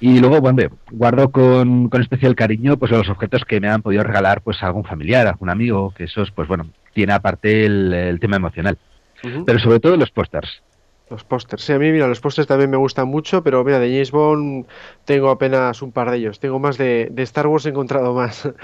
[0.00, 4.42] Y luego, bueno, guardo con, especial cariño pues los objetos que me han podido regalar
[4.42, 8.78] pues algún familiar, algún amigo, que esos, pues bueno, tiene aparte el, tema emocional.
[9.46, 10.62] Pero sobre todo los pósters.
[11.14, 13.88] Los pósters, sí, a mí, mira, los pósters también me gustan mucho, pero mira, de
[13.88, 14.66] James Bond
[15.04, 16.40] tengo apenas un par de ellos.
[16.40, 18.48] Tengo más de, de Star Wars, he encontrado más.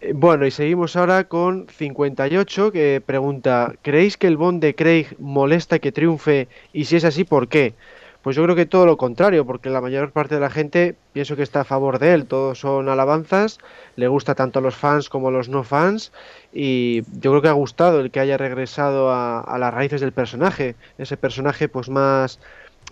[0.00, 5.06] Eh, bueno, y seguimos ahora con 58 que pregunta, ¿creéis que el Bond de Craig
[5.18, 6.46] molesta que triunfe?
[6.72, 7.74] Y si es así, ¿por qué?
[8.22, 11.36] Pues yo creo que todo lo contrario, porque la mayor parte de la gente pienso
[11.36, 13.58] que está a favor de él, todos son alabanzas,
[13.94, 16.12] le gusta tanto a los fans como a los no fans
[16.52, 20.74] y yo creo que ha gustado el que haya regresado a, las raíces del personaje,
[20.98, 22.40] ese personaje pues más,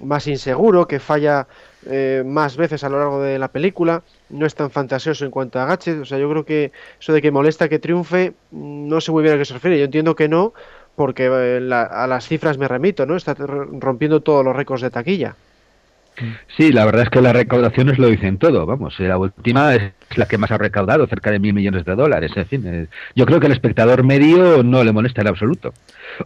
[0.01, 1.49] más inseguro, que falla
[1.87, 5.59] eh, más veces a lo largo de la película, no es tan fantasioso en cuanto
[5.59, 9.01] a gadgets, o sea, yo creo que eso de que molesta que triunfe, mm, no
[9.01, 10.55] sé muy bien a qué se refiere, yo entiendo que no,
[10.97, 13.17] porque eh, a las cifras me remito, ¿no?
[13.17, 15.37] Está rompiendo todos los récords de taquilla.
[16.57, 18.65] Sí, la verdad es que las recaudaciones lo dicen todo.
[18.65, 22.33] Vamos, la última es la que más ha recaudado, cerca de mil millones de dólares.
[22.37, 25.75] En fin, eh, yo creo que el espectador medio no le molesta en absoluto.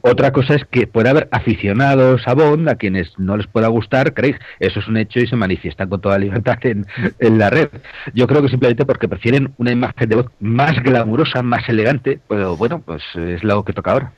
[0.02, 4.14] Otra cosa es que puede haber aficionados a Bond a quienes no les pueda gustar,
[4.14, 6.86] creéis, eso es un hecho y se manifiestan con toda libertad en,
[7.18, 7.70] en la red.
[8.14, 12.56] Yo creo que simplemente porque prefieren una imagen de voz más glamurosa, más elegante, pero
[12.56, 14.12] bueno, pues es lo que toca ahora.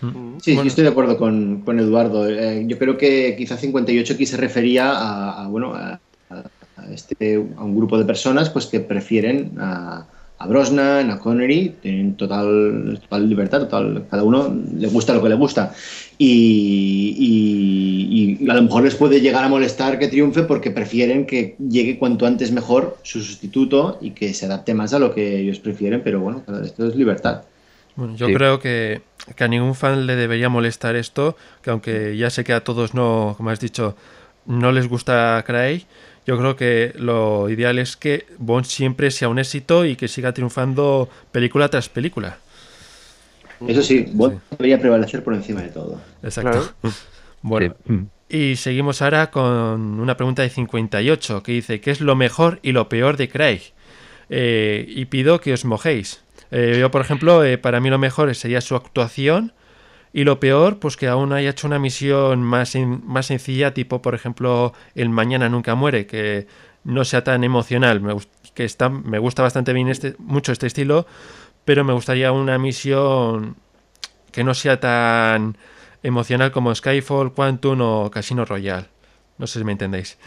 [0.00, 0.38] Mm.
[0.40, 2.28] Sí, yo estoy de acuerdo con, Eduardo.
[2.28, 5.98] Eh, yo creo que quizá 58 aquí se refería a, bueno, a,
[6.92, 10.06] este, a un grupo de personas pues, que prefieren a,
[10.46, 15.34] Brosnan, a Connery, tienen total, total libertad, total, cada uno le gusta lo que le
[15.34, 15.72] gusta.
[16.18, 17.16] Y,
[18.38, 21.98] y, a lo mejor les puede llegar a molestar que triunfe porque prefieren que llegue
[21.98, 26.02] cuanto antes mejor su sustituto y que se adapte más a lo que ellos prefieren,
[26.04, 27.42] pero bueno, esto es libertad.
[27.96, 29.02] Bueno, yo creo que,
[29.38, 33.34] a ningún fan le debería molestar esto, que aunque ya sé que a todos no,
[33.36, 33.96] como has dicho,
[34.44, 35.86] no les gusta Craig,
[36.26, 40.32] yo creo que lo ideal es que Bond siempre sea un éxito y que siga
[40.32, 42.38] triunfando película tras película.
[43.66, 46.00] Eso sí, Bond debería prevalecer por encima de todo.
[46.22, 46.72] Exacto.
[47.42, 47.76] Bueno,
[48.28, 52.72] y seguimos ahora con una pregunta de 58 que dice, ¿qué es lo mejor y
[52.72, 53.60] lo peor de Craig?
[54.30, 56.24] Eh, y pido que os mojéis.
[56.50, 59.52] Eh, yo, por ejemplo, eh, para mí lo mejor sería su actuación
[60.12, 64.14] y lo peor, pues que aún haya hecho una misión más, más sencilla, tipo, por
[64.14, 66.46] ejemplo, El Mañana Nunca Muere, que
[66.84, 68.00] no sea tan emocional.
[68.00, 68.14] Me,
[68.54, 71.06] que está, me gusta bastante bien este, mucho este estilo,
[71.64, 73.56] pero me gustaría una misión
[74.32, 75.58] que no sea tan
[76.02, 78.86] emocional como Skyfall, Quantum o Casino Royale.
[79.38, 80.18] No sé si me entendéis.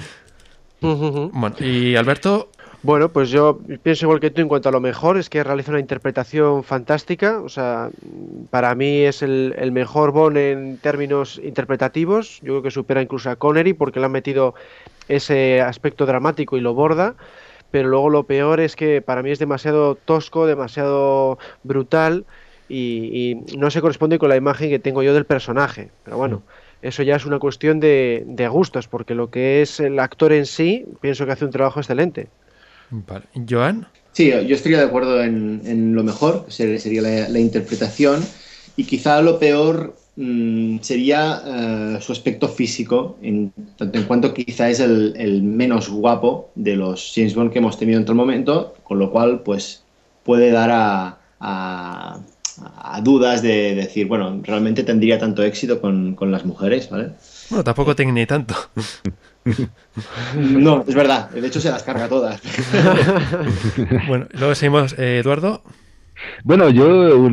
[0.82, 2.52] Bueno, y Alberto,
[2.82, 5.72] bueno, pues yo pienso igual que tú en cuanto a lo mejor, es que realiza
[5.72, 7.90] una interpretación fantástica, o sea,
[8.52, 13.36] para mí es el, mejor Bond en términos interpretativos, yo creo que supera incluso a
[13.36, 14.56] Connery porque le han metido
[15.10, 17.16] ese aspecto dramático y lo borda,
[17.70, 22.26] pero luego lo peor es que para mí es demasiado tosco, demasiado brutal
[22.70, 26.44] y, no se corresponde con la imagen que tengo yo del personaje, pero bueno.
[26.82, 30.46] Eso ya es una cuestión de, de gustos, porque lo que es el actor en
[30.46, 32.30] sí, pienso que hace un trabajo excelente.
[33.50, 33.88] ¿Joan?
[34.14, 38.22] Sí, yo estaría de acuerdo en, lo mejor, sería la, interpretación,
[38.76, 44.70] y quizá lo peor mm, sería eh, su aspecto físico, en tanto en cuanto quizá
[44.70, 48.76] es el, menos guapo de los James Bond que hemos tenido en todo el momento,
[48.84, 49.84] con lo cual pues
[50.24, 50.70] puede dar
[51.40, 52.20] a,
[53.04, 57.12] dudas de decir, bueno, realmente tendría tanto éxito con, con las mujeres, ¿vale?
[57.50, 58.56] Bueno, tampoco tengo tanto.
[60.36, 61.30] No, es verdad.
[61.32, 62.40] De hecho, se las carga todas.
[64.08, 65.64] bueno, luego seguimos, eh, Eduardo.
[66.44, 67.30] Bueno, yo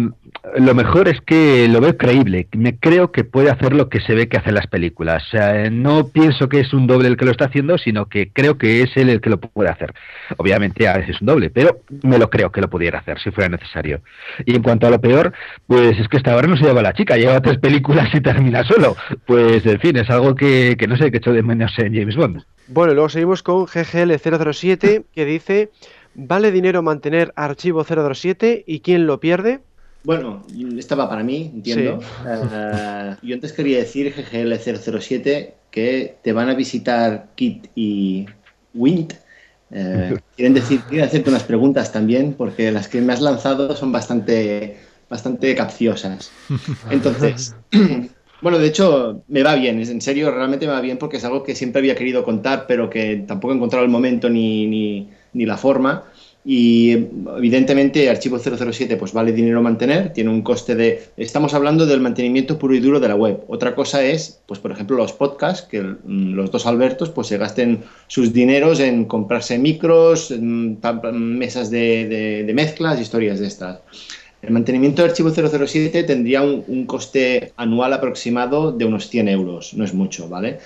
[0.55, 2.49] lo mejor es que lo veo creíble.
[2.57, 5.25] Me creo que puede hacer lo que se ve que hace en las películas.
[5.71, 8.83] No pienso que es un doble el que lo está haciendo, sino que creo que
[8.83, 9.93] es él el que lo puede hacer.
[10.37, 13.31] Obviamente a veces es un doble, pero me lo creo que lo pudiera hacer si
[13.31, 14.01] fuera necesario.
[14.45, 15.33] Y en cuanto a lo peor,
[15.67, 18.65] pues es que hasta ahora no se lleva la chica, lleva tres películas y termina
[18.65, 18.97] solo.
[19.27, 22.17] Pues en fin, es algo que, que no sé, que hecho de menos en James
[22.17, 22.43] Bond.
[22.69, 25.71] Bueno, luego seguimos con GGL007 que dice
[26.19, 29.61] ¿Vale dinero mantener archivo 007 y quién lo pierde?
[30.03, 30.43] Bueno,
[30.79, 32.01] estaba para mí, entiendo.
[32.27, 38.25] Eh, yo antes quería decir, GGL007, que te van a visitar Kit y
[38.73, 39.13] Wint.
[39.71, 43.93] Eh, quieren decir, quieren hacerte unas preguntas también, porque las que me has lanzado son
[43.93, 44.79] bastante,
[45.11, 46.31] bastante capciosas.
[46.91, 47.55] Entonces,
[48.41, 51.43] bueno, de hecho, me va bien, en serio, realmente me va bien porque es algo
[51.43, 55.47] que siempre había querido contar, pero que tampoco he encontrado el momento ni, ni ni
[55.47, 56.05] la forma.
[56.49, 56.93] Y
[57.37, 61.09] evidentemente Archivo 007 pues vale dinero mantener, tiene un coste de...
[61.17, 63.43] Estamos hablando del mantenimiento puro y duro de la web.
[63.49, 67.83] Otra cosa es, pues por ejemplo, los podcasts, que los dos Albertos pues se gasten
[68.07, 73.81] sus dineros en comprarse micros, mesas de, de, de mezclas, historias de estas.
[74.47, 79.85] El mantenimiento del archivo 007 tendría un, coste anual aproximado de unos 100 euros, no
[79.85, 80.61] es mucho, ¿vale?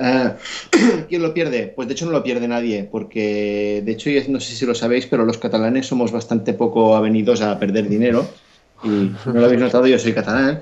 [0.00, 0.30] Eh,
[1.08, 1.72] ¿Quién lo pierde?
[1.74, 5.06] Pues de hecho no lo pierde nadie, porque de hecho, no sé si lo sabéis,
[5.06, 8.26] pero los catalanes somos bastante poco avenidos a perder dinero.
[8.82, 10.58] No lo habéis notado, yo soy catalán.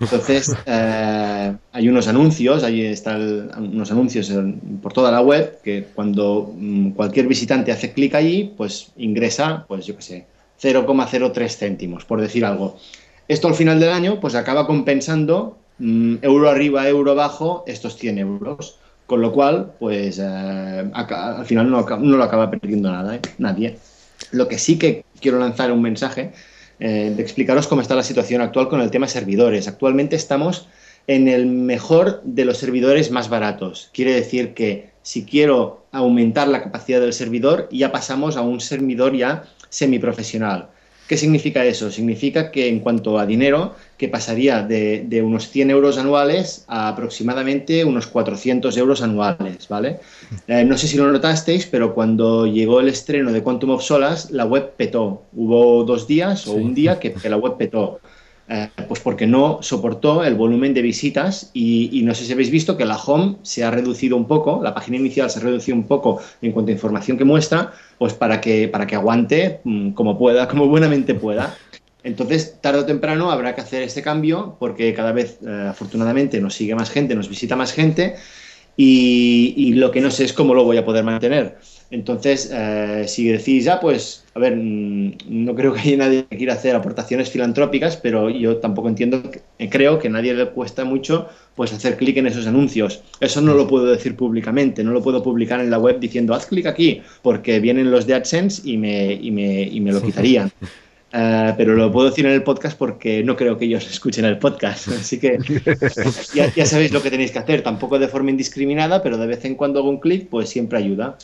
[0.00, 4.32] Entonces, eh, hay unos anuncios, ahí están unos anuncios
[4.82, 9.86] por toda la web, que cuando mm, cualquier visitante hace clic allí, pues ingresa, pues
[9.86, 10.26] yo qué sé,
[10.60, 12.76] 0,03 céntimos, por decir algo.
[13.28, 18.18] Esto al final del año pues acaba compensando mm, euro arriba, euro abajo estos 100
[18.18, 18.78] euros.
[19.08, 23.20] Con lo cual, pues eh, al final no, lo acaba perdiendo nada, ¿eh?
[23.38, 23.78] nadie.
[24.32, 26.32] Lo que sí que quiero lanzar un mensaje
[26.78, 29.66] eh, de explicaros cómo está la situación actual con el tema servidores.
[29.66, 30.68] Actualmente estamos
[31.06, 33.88] en el mejor de los servidores más baratos.
[33.94, 39.16] Quiere decir que si quiero aumentar la capacidad del servidor, ya pasamos a un servidor
[39.16, 40.68] ya semiprofesional.
[41.08, 41.90] ¿Qué significa eso?
[41.90, 47.82] Significa que en cuanto a dinero, que pasaría de, unos 100 euros anuales a aproximadamente
[47.86, 50.00] unos 400 euros anuales, ¿vale?
[50.46, 54.30] Eh, no sé si lo notasteis, pero cuando llegó el estreno de Quantum of Solas,
[54.30, 55.22] la web petó.
[55.32, 58.00] Hubo dos días o un día que, que la web petó.
[58.50, 62.78] Eh, pues porque no soportó el volumen de visitas y, no sé si habéis visto
[62.78, 65.86] que la home se ha reducido un poco, la página inicial se ha reducido un
[65.86, 70.16] poco en cuanto a información que muestra, pues para que, para que aguante mm, como
[70.16, 71.54] pueda, como buenamente pueda.
[72.02, 76.54] Entonces, tarde o temprano habrá que hacer este cambio porque cada vez, eh, afortunadamente, nos
[76.54, 78.16] sigue más gente, nos visita más gente
[78.78, 81.58] y, y lo que no sé es cómo lo voy a poder mantener.
[81.90, 86.36] Entonces, eh, si decís, ah, pues, a ver, mm, no creo que haya nadie que
[86.36, 89.22] quiera hacer aportaciones filantrópicas, pero yo tampoco entiendo,
[89.70, 93.02] creo que a nadie le cuesta mucho pues hacer clic en esos anuncios.
[93.20, 96.46] Eso no lo puedo decir públicamente, no lo puedo publicar en la web diciendo, haz
[96.46, 100.52] clic aquí, porque vienen los de AdSense y me, y me, y me lo quitarían.
[101.10, 104.38] Eh, pero lo puedo decir en el podcast porque no creo que ellos escuchen el
[104.38, 104.88] podcast.
[104.88, 105.38] Así que
[106.34, 109.42] ya, ya sabéis lo que tenéis que hacer, tampoco de forma indiscriminada, pero de vez
[109.46, 111.16] en cuando hago un clic, pues siempre ayuda.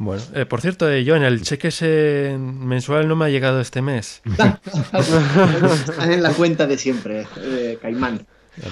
[0.00, 3.82] Bueno, eh, por cierto, eh, Joan, el cheque ese mensual no me ha llegado este
[3.82, 4.22] mes.
[4.92, 8.24] Están en la cuenta de siempre, eh, Caimán.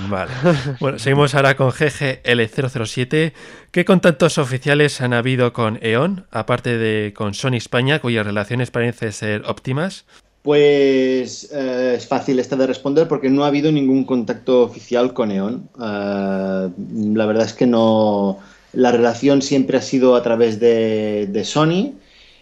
[0.08, 0.30] Vale.
[0.78, 3.32] Bueno, seguimos ahora con GGL007.
[3.72, 9.12] ¿Qué contactos oficiales han habido con E.ON, aparte de con Sony España, cuyas relaciones parecen
[9.12, 10.04] ser óptimas?
[10.42, 15.32] Pues eh, es fácil esta de responder porque no ha habido ningún contacto oficial con
[15.32, 15.70] E.ON.
[15.82, 16.68] Eh,
[17.16, 18.38] la verdad es que no.
[18.72, 21.94] La relación siempre ha sido a través de, Sony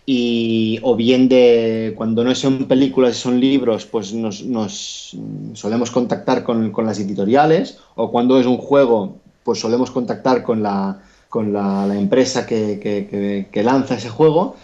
[0.06, 5.16] y o bien de cuando no son películas son libros, pues nos,
[5.54, 11.00] solemos contactar con, las editoriales o cuando es un juego, pues solemos contactar con la,
[11.28, 14.56] con la, empresa que lanza ese juego,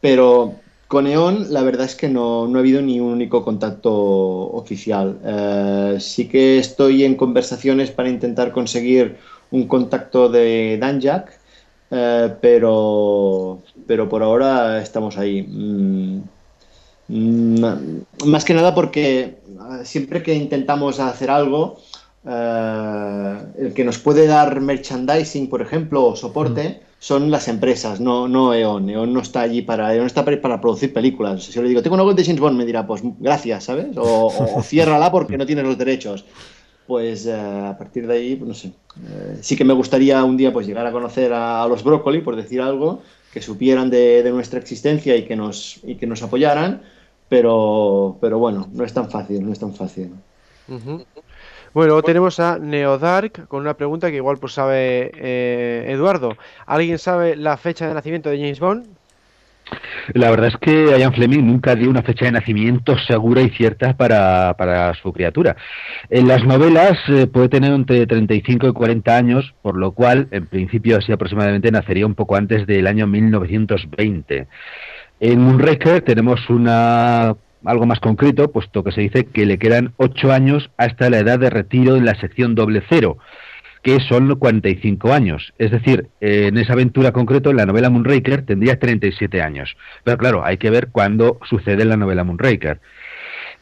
[0.00, 0.54] pero
[0.94, 5.18] con E.ON la verdad es que no, no ha habido ni un único contacto oficial.
[5.24, 9.16] Eh, sí que estoy en conversaciones para intentar conseguir
[9.54, 11.26] un contacto de Danjak,
[11.90, 15.42] eh, pero, pero por ahora estamos ahí.
[15.42, 16.20] Mm,
[17.08, 17.64] mm,
[18.26, 21.78] más que nada porque eh, siempre que intentamos hacer algo,
[22.26, 28.26] eh, el que nos puede dar merchandising, por ejemplo, o soporte, son las empresas, no,
[28.28, 28.88] no E.ON.
[28.88, 31.44] E.ON no está allí para, E.ON está para, para producir películas.
[31.44, 33.96] Si yo le digo, tengo una web de James Bond, me dirá, pues gracias, ¿sabes?
[33.96, 36.24] O, o- o ciérrala porque no tienes los derechos.
[36.86, 38.68] Pues eh, a partir de ahí, pues no sé.
[38.68, 42.20] Eh, sí que me gustaría un día pues llegar a conocer a, a los Brócoli,
[42.20, 46.22] por decir algo, que supieran de, de nuestra existencia y que nos, y que nos
[46.22, 46.82] apoyaran,
[47.28, 50.12] pero, pero bueno, no es tan fácil, no es tan fácil.
[50.68, 56.36] Bueno, luego tenemos a Neodark con una pregunta que igual pues sabe eh, Eduardo.
[56.66, 58.86] ¿Alguien sabe la fecha de nacimiento de James Bond?
[60.12, 63.96] La verdad es que Ian Fleming nunca dio una fecha de nacimiento segura y cierta
[63.96, 65.56] para, para su criatura.
[66.10, 70.46] En las novelas eh, puede tener entre 35 y 40 años, por lo cual, en
[70.46, 74.46] principio, así aproximadamente nacería un poco antes del año 1920.
[75.20, 80.32] En Moonraker tenemos una algo más concreto, puesto que se dice que le quedan 8
[80.32, 83.16] años hasta la edad de retiro en la sección doble cero
[83.84, 85.52] que son 45 años.
[85.58, 89.76] Es decir, en esa aventura concreto, en la novela Moonraker, tendría 37 años.
[90.02, 92.80] Pero claro, hay que ver cuándo sucede en la novela Moonraker.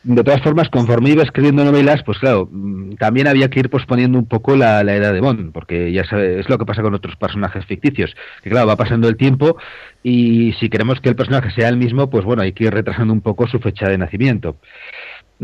[0.05, 4.19] De todas formas, conforme iba escribiendo novelas, pues claro, mm, también había que ir posponiendo
[4.19, 6.95] un poco la, la edad de Bond, porque ya sabes, es lo que pasa con
[6.95, 9.57] otros personajes ficticios, que claro, va pasando el tiempo
[10.03, 13.13] y si queremos que el personaje sea el mismo, pues bueno, hay que ir retrasando
[13.13, 14.57] un poco su fecha de nacimiento.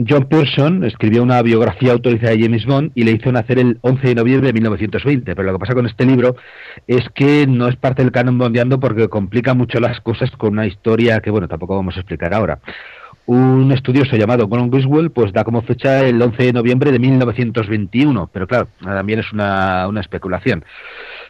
[0.07, 4.09] John Pearson escribió una biografía autorizada de James Bond y le hizo nacer el 11
[4.09, 6.37] de noviembre de 1920, pero lo que pasa con este libro
[6.87, 10.67] es que no es parte del canon bondiando porque complica mucho las cosas con una
[10.67, 12.61] historia que, bueno, tampoco vamos a explicar ahora.
[13.27, 18.31] Un estudioso llamado Gordon Griswold pues da como fecha el 11 de noviembre de 1921,
[18.33, 20.65] pero claro, también es una, especulación.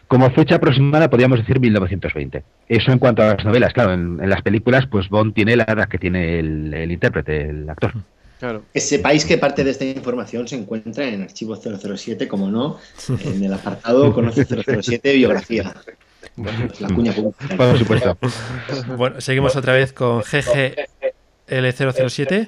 [0.07, 2.43] Como fecha aproximada podríamos decir 1920.
[2.67, 5.89] Eso en cuanto a las novelas, claro, en, las películas pues Bond tiene la edad
[5.89, 7.93] que tiene el intérprete, el actor.
[8.39, 8.63] Claro.
[8.73, 12.79] Que sepáis que parte de esta información se encuentra en archivo 007, como no,
[13.25, 15.75] en el apartado Conoce 007 Biografía.
[16.79, 17.13] La cuña.
[17.13, 17.33] Por
[17.77, 18.17] supuesto.
[18.97, 22.47] Bueno, seguimos otra vez con GGL007,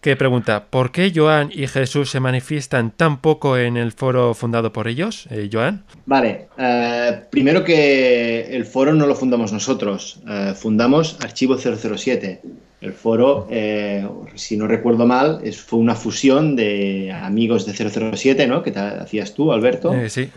[0.00, 4.72] que pregunta, ¿por qué Joan y Jesús se manifiestan tan poco en el foro fundado
[4.72, 5.26] por ellos?
[5.30, 5.84] Eh, Joan.
[6.06, 12.40] Vale, eh, primero que el foro no lo fundamos nosotros, eh, fundamos Archivo 007.
[12.80, 18.46] El foro, eh, si no recuerdo mal, es, fue una fusión de amigos de 007,
[18.46, 18.62] ¿no?
[18.62, 19.92] Que te hacías tú, Alberto.
[20.08, 20.30] Sí.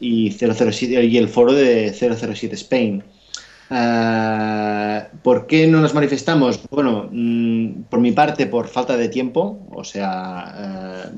[0.00, 3.02] y 007 y el foro de 007 Spain.
[3.70, 6.60] Eh, ¿Por qué no nos manifestamos?
[6.70, 9.66] Bueno, mm, por mi parte, por falta de tiempo.
[9.72, 11.10] O sea, eh,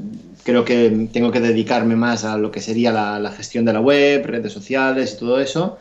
[0.45, 3.81] creo que tengo que dedicarme más a lo que sería la, la gestión de la
[3.81, 5.79] web, redes sociales y todo eso.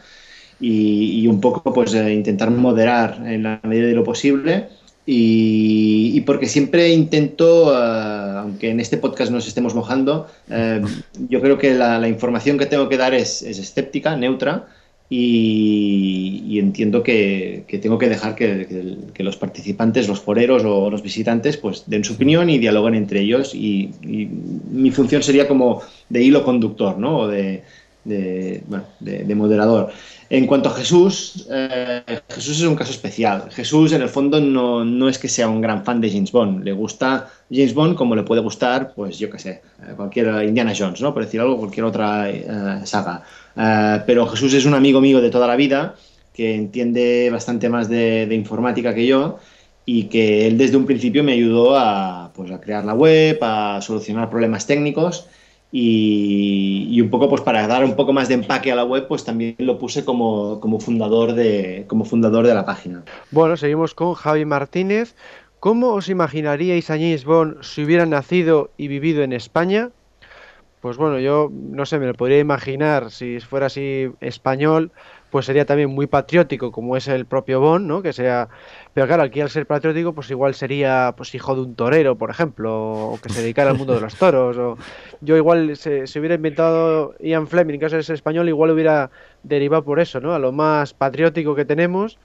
[0.59, 4.69] Y, y un poco, pues, eh, intentar moderar en la medida de lo posible.
[5.05, 10.81] Y, y porque siempre intento, eh, aunque en este podcast nos estemos mojando, eh,
[11.29, 14.67] yo creo que la, la información que tengo que dar es, es escéptica, neutra,
[15.09, 20.63] y, y entiendo que, que tengo que dejar que, que- que los participantes, los foreros
[20.65, 23.53] o los visitantes, pues den su opinión y dialoguen entre ellos.
[23.55, 27.19] Y, y mi función sería como de hilo conductor, ¿no?
[27.19, 27.63] O de,
[28.03, 29.91] de, bueno, de, de moderador.
[30.29, 33.49] En cuanto a Jesús, eh, Jesús es un caso especial.
[33.51, 36.63] Jesús, en el fondo, no, no, es que sea un gran fan de James Bond.
[36.63, 39.61] Le gusta James Bond como le puede gustar, pues yo qué sé,
[39.95, 41.13] cualquier Indiana Jones, ¿no?
[41.13, 42.45] Por decir algo, cualquier otra eh,
[42.85, 43.23] saga.
[43.57, 45.95] Eh, pero Jesús es un amigo mío de toda la vida
[46.33, 49.39] que entiende bastante más de, informática que yo
[49.85, 53.79] y que él desde un principio me ayudó a, pues, a crear la web, a
[53.81, 55.27] solucionar problemas técnicos
[55.71, 59.07] y, y, un poco pues para dar un poco más de empaque a la web
[59.07, 63.03] pues también lo puse como, como, fundador, de, como fundador de la página.
[63.31, 65.15] Bueno, seguimos con Javi Martínez.
[65.59, 69.89] ¿Cómo os imaginaríais a James Bond si hubiera nacido y vivido en España?
[70.81, 74.91] Pues bueno, yo no sé, me lo podría imaginar si fuera así español,
[75.31, 78.01] pues sería también muy patriótico como es el propio Bond, ¿no?
[78.03, 78.47] Que sea,
[78.93, 82.29] pero claro, aquí al ser patriótico, pues igual sería pues hijo de un torero, por
[82.29, 84.77] ejemplo, o que se dedicara al mundo de los toros, o
[85.21, 89.09] yo igual se, se hubiera inventado Ian Fleming, en caso de ser español, igual hubiera
[89.41, 90.33] derivado por eso, ¿no?
[90.35, 92.19] A lo más patriótico que tenemos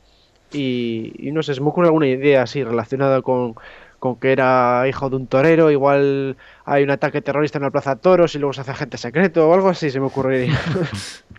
[0.52, 3.54] y, y no sé, se me ocurre alguna idea así relacionada con
[4.02, 7.94] con que era hijo de un torero, igual hay un ataque terrorista en la Plaza
[7.94, 10.58] Toros y luego se hace agente secreto o algo así, se me ocurriría.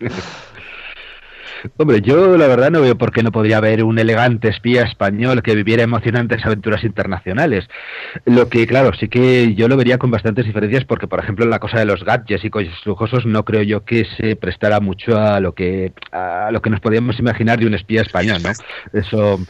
[1.76, 5.42] Hombre, yo la verdad no veo por qué no podría haber un elegante espía español
[5.42, 7.68] que viviera emocionantes aventuras internacionales.
[8.26, 11.58] Lo que, claro, sí que yo lo vería con bastantes diferencias porque, por ejemplo, la
[11.58, 15.40] cosa de los gadgets y coches lujosos no creo yo que se prestara mucho a
[15.40, 18.50] lo que a lo que nos podíamos imaginar de un espía español, ¿no?
[18.92, 19.40] Eso,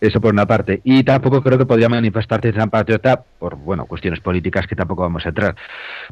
[0.00, 0.80] eso por una parte.
[0.84, 5.24] Y tampoco creo que podría manifestarse tan patriota por, bueno, cuestiones políticas que tampoco vamos
[5.24, 5.56] a entrar.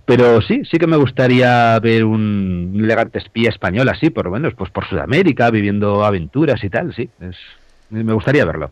[0.07, 4.55] Pero sí, sí que me gustaría ver un elegante espía español así, por lo menos,
[4.55, 7.09] pues por Sudamérica, viviendo aventuras y tal, sí.
[7.21, 7.37] Es,
[7.91, 8.71] me gustaría verlo.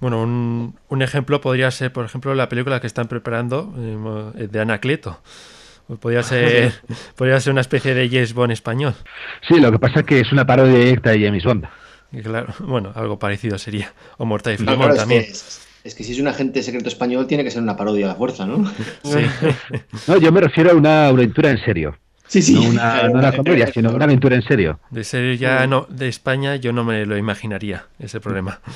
[0.00, 3.74] Bueno, un, un, ejemplo podría ser, por ejemplo, la película que están preparando
[4.36, 5.20] eh, de Anacleto.
[6.00, 6.72] Podría ser,
[7.14, 8.94] podría ser una especie de James Bond español.
[9.48, 11.66] Sí, lo que pasa es que es una parodia directa de James Bond.
[12.12, 13.92] Y claro, bueno, algo parecido sería.
[14.18, 15.22] O Mortal y claro, también.
[15.22, 18.06] Es que, es que, si es un agente secreto español, tiene que ser una parodia
[18.06, 18.70] a la fuerza, ¿no?
[19.04, 19.18] Sí.
[20.08, 21.96] no, yo me refiero a una aventura en serio.
[22.26, 22.54] Sí, sí.
[22.54, 24.80] No una, no una comedia, sino una aventura en serio.
[24.90, 28.60] De serio ya no, de España yo no me lo imaginaría, ese problema.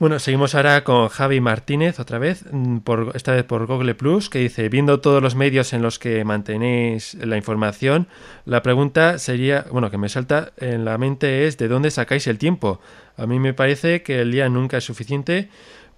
[0.00, 2.46] Bueno, seguimos ahora con Javi Martínez otra vez,
[2.84, 6.24] por, esta vez por Google Plus, que dice, viendo todos los medios en los que
[6.24, 8.08] mantenéis la información,
[8.46, 12.38] la pregunta sería, bueno, que me salta en la mente es, ¿de dónde sacáis el
[12.38, 12.80] tiempo?
[13.18, 15.50] A mí me parece que el día nunca es suficiente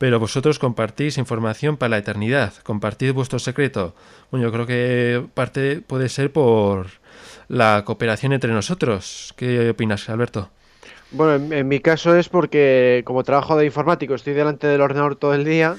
[0.03, 3.95] pero vosotros compartís información para la eternidad, compartid vuestro secreto.
[4.33, 6.89] Bueno, yo creo que parte puede ser por
[7.47, 9.33] la cooperación entre nosotros.
[9.37, 10.51] ¿Qué opinas, Alberto?
[11.13, 15.15] Bueno, en, en mi caso es porque como trabajo de informático, estoy delante del ordenador
[15.15, 15.77] todo el día,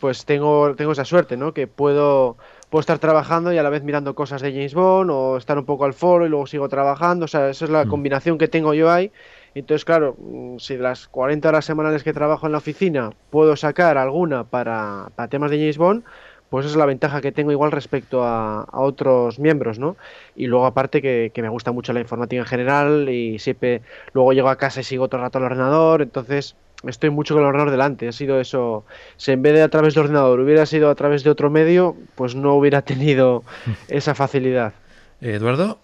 [0.00, 1.52] pues tengo, tengo esa suerte, ¿no?
[1.52, 2.38] Que puedo,
[2.70, 5.66] puedo estar trabajando y a la vez mirando cosas de James Bond o estar un
[5.66, 7.26] poco al foro y luego sigo trabajando.
[7.26, 7.88] O sea, esa es la mm.
[7.90, 9.12] combinación que tengo yo ahí.
[9.54, 10.16] Entonces, claro,
[10.58, 15.08] si de las 40 horas semanales que trabajo en la oficina puedo sacar alguna para,
[15.14, 16.04] para temas de James Bond,
[16.50, 19.96] pues esa es la ventaja que tengo igual respecto a, otros miembros, ¿no?
[20.34, 23.82] Y luego aparte que, que, me gusta mucho la informática en general y siempre
[24.12, 27.48] luego llego a casa y sigo otro rato al ordenador, entonces estoy mucho con el
[27.48, 28.84] ordenador delante, ha sido eso,
[29.16, 31.96] si en vez de a través del ordenador hubiera sido a través de otro medio,
[32.14, 33.42] pues no hubiera tenido
[33.88, 34.72] esa facilidad.
[35.20, 35.78] Eduardo.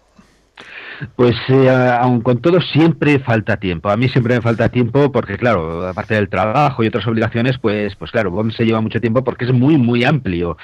[1.17, 3.91] Pues eh, aun con todo siempre falta tiempo.
[3.91, 7.95] A mí siempre me falta tiempo porque claro, aparte del trabajo y otras obligaciones, pues
[7.97, 10.57] pues claro, se lleva mucho tiempo porque es muy muy amplio.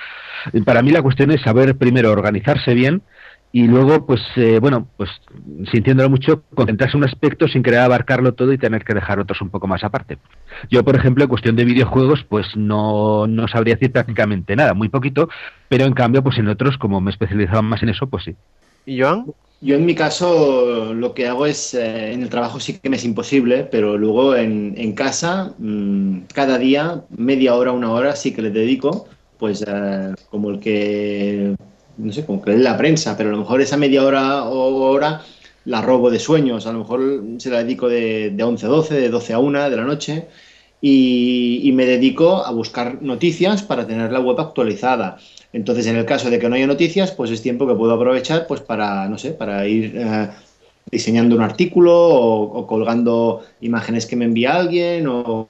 [0.65, 3.03] Para mí la cuestión es saber primero organizarse bien
[3.53, 5.11] y luego pues eh, bueno, pues
[5.73, 9.41] sintiéndolo mucho, concentrarse en un aspecto sin querer abarcarlo todo y tener que dejar otros
[9.43, 10.19] un poco más aparte.
[10.71, 14.89] Yo, por ejemplo, en cuestión de videojuegos, pues no, no sabría decir prácticamente nada, muy
[14.89, 15.29] poquito,
[15.69, 18.37] pero en cambio, pues en otros, como me especializaba más en eso, pues sí.
[18.87, 19.27] ¿Y Joan?
[19.63, 22.97] Yo en mi caso lo que hago es, eh, en el trabajo sí que me
[22.97, 28.33] es imposible, pero luego en, en casa, mmm, cada día, media hora, una hora, sí
[28.33, 29.07] que le dedico,
[29.39, 31.55] pues eh, como el que,
[31.99, 34.77] no sé, como que lee la prensa, pero a lo mejor esa media hora o
[34.91, 35.23] hora
[35.67, 38.95] la robo de sueños, a lo mejor se la dedico de, de 11 a 12,
[38.95, 40.29] de 12 a 1 de la noche,
[40.81, 45.19] y, y me dedico a buscar noticias para tener la web actualizada.
[45.53, 48.47] Entonces, en el caso de que no haya noticias, pues es tiempo que puedo aprovechar
[48.47, 50.29] pues para, no sé, para ir eh,
[50.91, 55.49] diseñando un artículo o, colgando imágenes que me envía alguien o,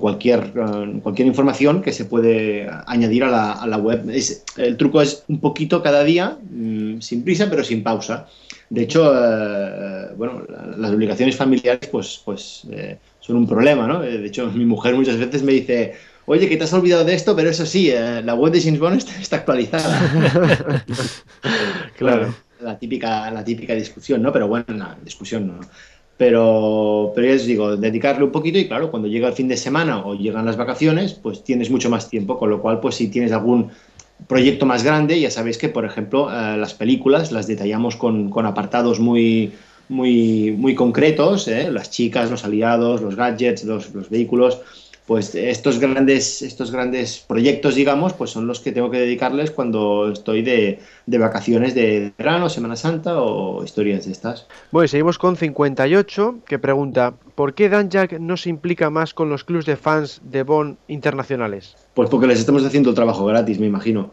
[0.00, 4.04] cualquier, uh, cualquier información que se puede añadir a la, web.
[4.56, 8.26] El truco es un poquito cada día, mmm, sin prisa, pero sin pausa.
[8.70, 10.42] De hecho, eh, bueno,
[10.76, 14.00] las obligaciones familiares pues, pues eh, son un problema, ¿no?
[14.00, 15.94] De hecho, mi mujer muchas veces me dice,
[16.30, 18.78] Oye, que te has olvidado de esto, pero eso sí, eh, la web de James
[18.78, 19.98] Bond está, está actualizada.
[21.96, 22.34] claro.
[22.60, 24.30] la típica, la típica discusión, ¿no?
[24.30, 25.60] Pero bueno, no, discusión no.
[26.18, 29.56] Pero, pero ya os digo, dedicarle un poquito y claro, cuando llega el fin de
[29.56, 33.08] semana o llegan las vacaciones, pues tienes mucho más tiempo, con lo cual, pues si
[33.08, 33.70] tienes algún
[34.26, 38.44] proyecto más grande, ya sabéis que, por ejemplo, eh, las películas las detallamos con, con
[38.44, 39.54] apartados muy,
[39.88, 41.70] muy, muy concretos, ¿eh?
[41.70, 44.60] las chicas, los aliados, los gadgets, los, los vehículos
[45.08, 50.12] pues estos grandes, estos grandes proyectos, digamos, pues son los que tengo que dedicarles cuando
[50.12, 54.46] estoy de, de vacaciones de verano, Semana Santa o historias de estas.
[54.70, 59.14] Bueno, y seguimos con 58, que pregunta, ¿por qué Dan Jack no se implica más
[59.14, 61.74] con los clubs de fans de Bond internacionales?
[61.94, 64.10] Pues porque les estamos haciendo trabajo gratis, me imagino.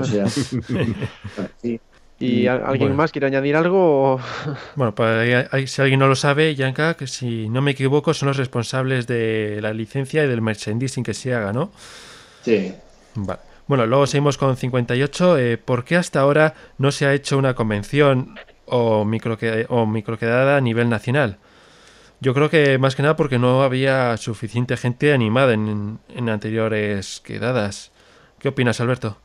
[0.00, 0.26] o sea,
[1.62, 1.78] sí.
[2.20, 2.94] ¿Y a- alguien Bueno.
[2.96, 4.20] más quiere añadir algo?
[4.76, 8.12] Bueno, pues ahí- ahí- si alguien no lo sabe, Yanka, que si no me equivoco,
[8.14, 11.70] son los responsables de la licencia y del merchandising que se haga, ¿no?
[12.42, 12.72] Sí.
[13.14, 13.40] Vale.
[13.68, 15.38] Bueno, luego seguimos con 58.
[15.38, 18.34] Eh, ¿Por qué hasta ahora no se ha hecho una convención
[18.66, 21.36] o, microque- o microquedada a nivel nacional?
[22.20, 27.20] Yo creo que más que nada porque no había suficiente gente animada en, en anteriores
[27.24, 27.92] quedadas.
[28.40, 29.18] ¿Qué opinas, Alberto?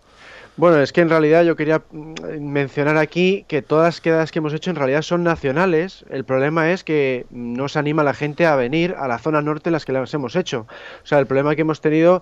[0.55, 4.37] Bueno, es que en realidad yo quería mm, mencionar aquí que todas las quedadas que
[4.37, 6.05] hemos hecho en realidad son nacionales.
[6.11, 9.69] El problema es que no se anima la gente a venir a la zona norte
[9.69, 10.67] en las que las hemos hecho.
[11.03, 12.21] O sea, el problema que hemos tenido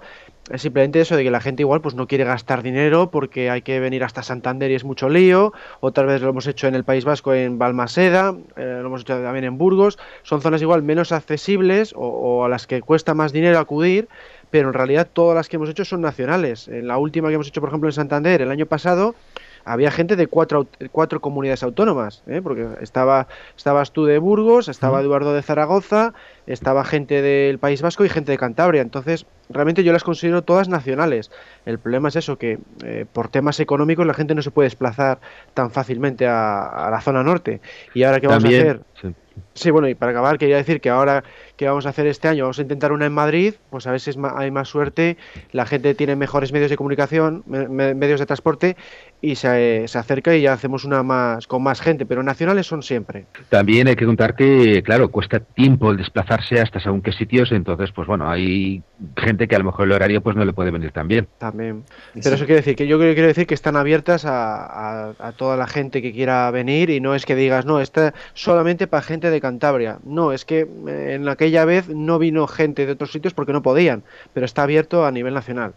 [0.49, 3.63] es simplemente eso de que la gente igual pues no quiere gastar dinero porque hay
[3.63, 5.51] que venir hasta Santander y es mucho lío.
[5.81, 9.21] Otra vez lo hemos hecho en el País Vasco en Balmaseda, eh, lo hemos hecho
[9.21, 9.99] también en Burgos.
[10.23, 14.07] Son zonas igual menos accesibles o, o a las que cuesta más dinero acudir
[14.51, 16.67] pero en realidad todas las que hemos hecho son nacionales.
[16.67, 19.15] En la última que hemos hecho, por ejemplo, en Santander, el año pasado,
[19.63, 22.41] había gente de cuatro, cuatro comunidades autónomas, ¿eh?
[22.43, 26.13] porque estaba, estabas tú de Burgos, estaba Eduardo de Zaragoza,
[26.47, 28.81] estaba gente del País Vasco y gente de Cantabria.
[28.81, 31.31] Entonces, realmente yo las considero todas nacionales.
[31.65, 35.19] El problema es eso, que eh, por temas económicos la gente no se puede desplazar
[35.53, 37.61] tan fácilmente a, a la zona norte.
[37.93, 38.81] Y ahora, ¿qué vamos a hacer?
[39.01, 39.15] sí.
[39.53, 41.23] Sí, bueno, y para acabar, quería decir que ahora
[41.61, 43.99] que vamos a hacer este año, vamos a intentar una en Madrid, pues a ver
[43.99, 45.15] si es ma- hay más suerte,
[45.51, 48.75] la gente tiene mejores medios de comunicación, me- me- medios de transporte,
[49.21, 52.81] y se, se acerca y ya hacemos una más con más gente, pero nacionales son
[52.81, 53.27] siempre.
[53.49, 57.91] También hay que contar que, claro, cuesta tiempo el desplazarse hasta según qué sitios, entonces,
[57.91, 58.81] pues bueno, hay
[59.17, 61.27] gente que a lo mejor el horario pues no le puede venir tan bien.
[61.37, 61.83] También.
[62.23, 65.57] Pero eso quiere decir que yo quiero decir que están abiertas a, a- a toda
[65.57, 69.29] la gente que quiera venir y no es que digas, no, está solamente para gente
[69.29, 69.99] de Cantabria.
[70.03, 73.61] No, es que eh, en aquella vez no vino gente de otros sitios porque no
[73.61, 75.73] podían, pero está abierto a nivel nacional.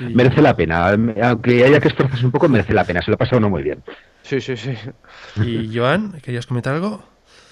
[0.00, 3.18] Merece la pena, aunque haya que esforzarse un poco, merece la pena, se lo ha
[3.18, 3.82] pasado uno muy bien.
[4.22, 4.72] Sí, sí, sí.
[5.40, 7.02] Y Joan, ¿querías comentar algo?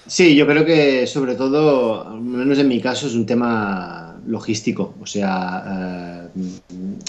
[0.05, 4.95] Sí, yo creo que sobre todo, al menos en mi caso, es un tema logístico.
[5.01, 6.61] O sea, eh,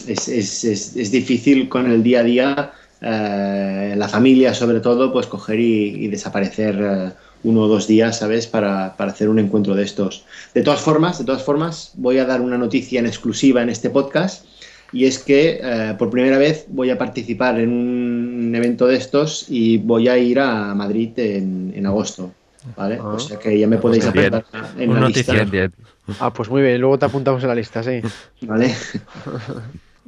[0.06, 5.12] es, es- es- es difícil con el día a día, eh, la familia sobre todo,
[5.12, 7.12] pues coger y, y desaparecer eh,
[7.44, 8.46] uno o dos días, ¿sabes?
[8.46, 10.24] Para, para hacer un encuentro de estos.
[10.54, 13.90] De todas formas, de todas formas, voy a dar una noticia en exclusiva en este
[13.90, 14.44] podcast.
[14.90, 19.44] Y es que eh, por primera vez voy a participar en un evento de estos
[19.48, 22.32] y voy a ir a Madrid en, en agosto.
[22.76, 22.98] ¿Vale?
[23.00, 23.08] Ah.
[23.08, 24.34] O sea que ya me podéis Pues bien.
[24.34, 25.34] apuntar en Una la noticia.
[25.34, 25.50] lista.
[25.50, 25.72] Bien.
[26.18, 28.00] Ah, pues muy bien, luego te apuntamos en la lista, sí.
[28.46, 28.74] ¿Vale?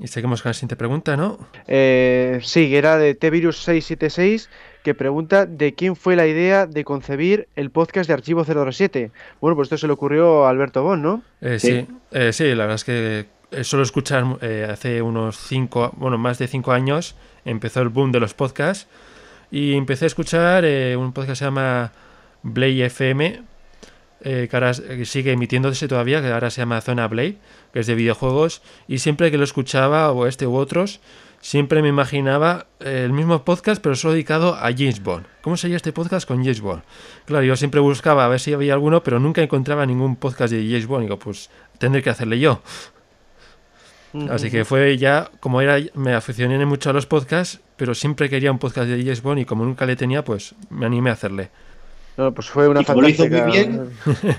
[0.02, 1.38] Y seguimos con la siguiente pregunta, ¿no?
[1.68, 4.48] Eh, sí, que era de T-Virus676
[4.82, 9.10] que pregunta de quién fue la idea de concebir el podcast de Archivo 007.
[9.40, 11.22] Bueno, pues esto se le ocurrió a Alberto Bon, ¿no?
[11.40, 11.86] Eh, sí, Sí.
[12.12, 16.38] eh, sí, la verdad es que eh, solo escuchar eh, hace unos cinco, bueno, más
[16.38, 17.14] de cinco años
[17.44, 18.86] empezó el boom de los podcasts
[19.50, 21.92] y empecé a escuchar eh, un podcast que se llama
[22.42, 23.42] Blade FM,
[24.22, 27.36] eh, que ahora sigue emitiéndose todavía, que ahora se llama Zona Blade,
[27.72, 31.00] que es de videojuegos, y siempre que lo escuchaba, o este u otros,
[31.40, 35.26] siempre me imaginaba eh, el mismo podcast, pero solo dedicado a James Bond.
[35.42, 36.82] ¿Cómo sería este podcast con James Bond?
[37.24, 40.64] Claro, yo siempre buscaba a ver si había alguno, pero nunca encontraba ningún podcast de
[40.64, 41.02] James Bond.
[41.02, 42.62] Y digo, pues tendré que hacerle yo.
[44.28, 48.50] Así que fue ya, como era, me aficioné mucho a los podcasts, pero siempre quería
[48.50, 51.50] un podcast de James Bond y como nunca le tenía, pues me animé a hacerle.
[52.16, 53.90] No, pues fue una lo hizo muy bien.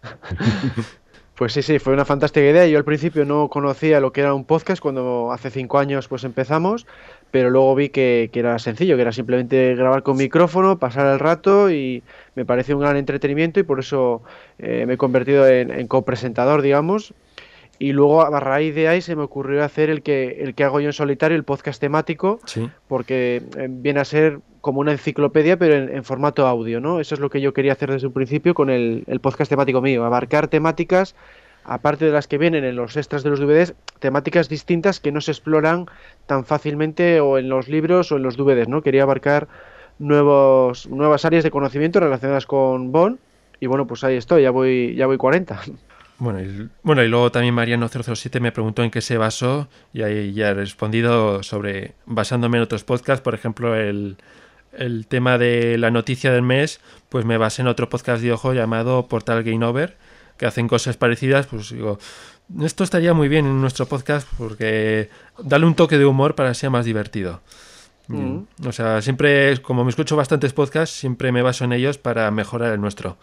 [1.36, 2.66] Pues sí, sí, fue una fantástica idea.
[2.66, 6.24] Yo al principio no conocía lo que era un podcast cuando hace cinco años pues
[6.24, 6.86] empezamos,
[7.30, 11.18] pero luego vi que, que era sencillo, que era simplemente grabar con micrófono, pasar el
[11.18, 12.02] rato y
[12.36, 14.22] me pareció un gran entretenimiento y por eso
[14.58, 17.12] eh, me he convertido en, en copresentador, digamos.
[17.78, 20.80] Y luego a raíz de ahí se me ocurrió hacer el que, el que hago
[20.80, 22.68] yo en solitario, el podcast temático, Sí.
[22.88, 27.00] porque eh, viene a ser como una enciclopedia, pero en, en formato audio, ¿no?
[27.00, 29.80] Eso es lo que yo quería hacer desde un principio con el, el podcast temático
[29.80, 31.14] mío, abarcar temáticas,
[31.64, 35.20] aparte de las que vienen en los extras de los DVDs, temáticas distintas que no
[35.20, 35.86] se exploran
[36.26, 38.82] tan fácilmente o en los libros o en los DVDs, ¿no?
[38.82, 39.48] Quería abarcar
[39.98, 43.18] nuevos, nuevas áreas de conocimiento relacionadas con Bond.
[43.60, 45.58] Y bueno, pues ahí estoy, ya voy, ya voy 40.
[46.18, 50.32] Bueno y, bueno, y luego también Mariano007 me preguntó en qué se basó y ahí
[50.32, 54.16] ya he respondido sobre basándome en otros podcasts, por ejemplo, el,
[54.72, 58.54] el tema de la noticia del mes, pues me basé en otro podcast de ojo
[58.54, 59.96] llamado Portal Game Over,
[60.38, 61.98] que hacen cosas parecidas, pues digo,
[62.62, 66.54] esto estaría muy bien en nuestro podcast porque dale un toque de humor para que
[66.54, 67.40] sea más divertido.
[68.08, 68.42] Mm.
[68.66, 72.72] O sea, siempre, como me escucho bastantes podcasts, siempre me baso en ellos para mejorar
[72.72, 73.16] el nuestro.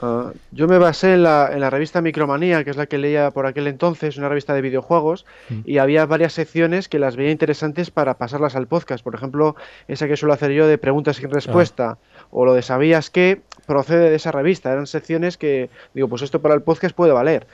[0.00, 3.30] Ah, yo me basé en la, en la, revista Micromanía, que es la que leía
[3.30, 5.60] por aquel entonces, una revista de videojuegos, mm.
[5.64, 9.02] y había varias secciones que las veía interesantes para pasarlas al podcast.
[9.02, 9.56] Por ejemplo,
[9.88, 12.26] esa que suelo hacer yo de preguntas sin respuesta, ah.
[12.30, 14.72] o lo de sabías que procede de esa revista.
[14.72, 17.46] Eran secciones que, digo, pues esto para el podcast puede valer.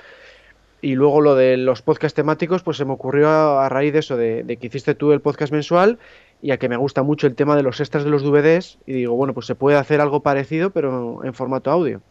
[0.82, 4.18] Y luego lo de los podcasts temáticos, pues se me ocurrió a, raíz de eso,
[4.18, 5.98] de, de, que hiciste tú el podcast mensual
[6.42, 8.76] y a que me gusta mucho el tema de los extras de los DVDs.
[8.84, 12.02] Y digo, bueno, pues se puede hacer algo parecido, pero en formato audio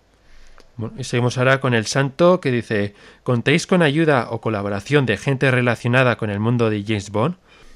[0.97, 2.93] y seguimos ahora con el santo que dice,
[3.23, 7.35] ¿contéis con ayuda o colaboración de gente relacionada con el mundo de James Bond?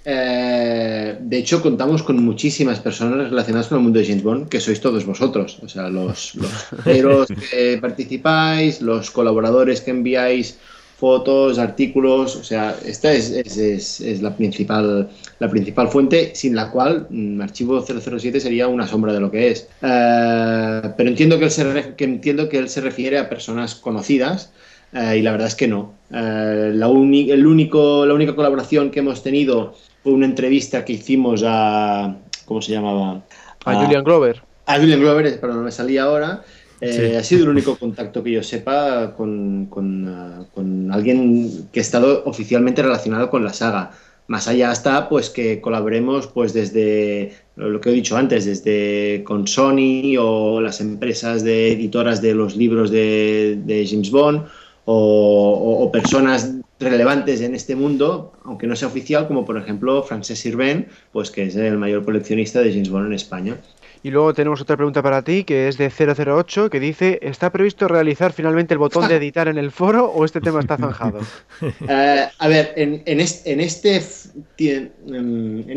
[0.09, 4.61] Eh, de hecho, contamos con muchísimas personas relacionadas con el mundo de James Bond, que
[4.61, 5.59] sois todos vosotros.
[5.61, 10.57] O sea, los, los que participáis, los colaboradores que enviáis
[10.97, 16.71] fotos, artículos, o sea, esta es, es, es, la, principal, la principal fuente sin la
[16.71, 19.69] cual mm, Archivo 007 sería una sombra de lo que es.
[19.83, 24.51] Eh, pero entiendo que, él se que entiendo que él se refiere a personas conocidas
[24.91, 25.93] eh, y la verdad es que no.
[26.11, 31.43] Eh, la, el único, la única colaboración que hemos tenido fue una entrevista que hicimos
[31.45, 32.15] a...
[32.45, 33.21] ¿Cómo se llamaba?
[33.65, 34.41] A, a Julian Glover.
[34.65, 36.41] A Julian Glover, pero no me salía ahora.
[36.79, 41.79] Eh, ha sido el único contacto que yo sepa con, con, uh, con, alguien que
[41.79, 43.91] ha estado oficialmente relacionado con la saga.
[44.27, 49.47] Más allá está pues que colaboremos pues desde lo que he dicho antes, desde con
[49.47, 54.43] Sony o las empresas de editoras de los libros de, de James Bond
[54.85, 60.39] o, o, personas relevantes en este mundo, aunque no sea oficial, como por ejemplo Frances
[60.39, 63.57] Sirven, pues que es el mayor coleccionista de James Bond en España.
[64.03, 67.87] Y luego tenemos otra pregunta para ti, que es de 008, que dice, ¿está previsto
[67.87, 71.19] realizar finalmente el botón de editar en el foro o este tema está zanjado?
[71.89, 73.59] Eh, a ver, en, en, este, en,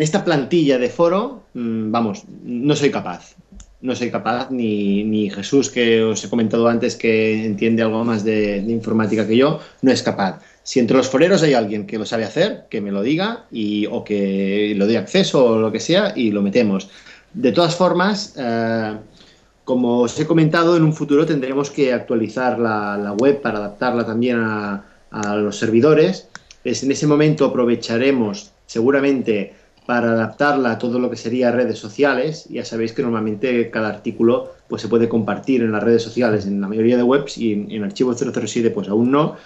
[0.02, 3.36] esta plantilla de foro, mm, vamos, no soy capaz.
[3.80, 8.24] No soy capaz, ni, ni, Jesús, que os he comentado antes que entiende algo más
[8.24, 10.40] de, de informática que yo, no es capaz.
[10.62, 13.86] Si entre los foreros hay alguien que lo sabe hacer, que me lo diga y,
[13.86, 16.90] o que lo dé acceso o lo que sea y lo metemos.
[17.32, 18.96] De todas formas, eh,
[19.64, 24.38] como os he comentado, en un futuro tendremos que actualizar la, web para adaptarla también
[24.40, 24.84] a,
[25.36, 26.28] los servidores.
[26.64, 29.54] Es, en ese momento aprovecharemos seguramente
[29.86, 32.46] para adaptarla a todo lo que sería redes sociales.
[32.48, 36.60] Ya sabéis que normalmente cada artículo pues, se puede compartir en las redes sociales en
[36.60, 39.36] la mayoría de webs y en, en archivo 007 pues aún no.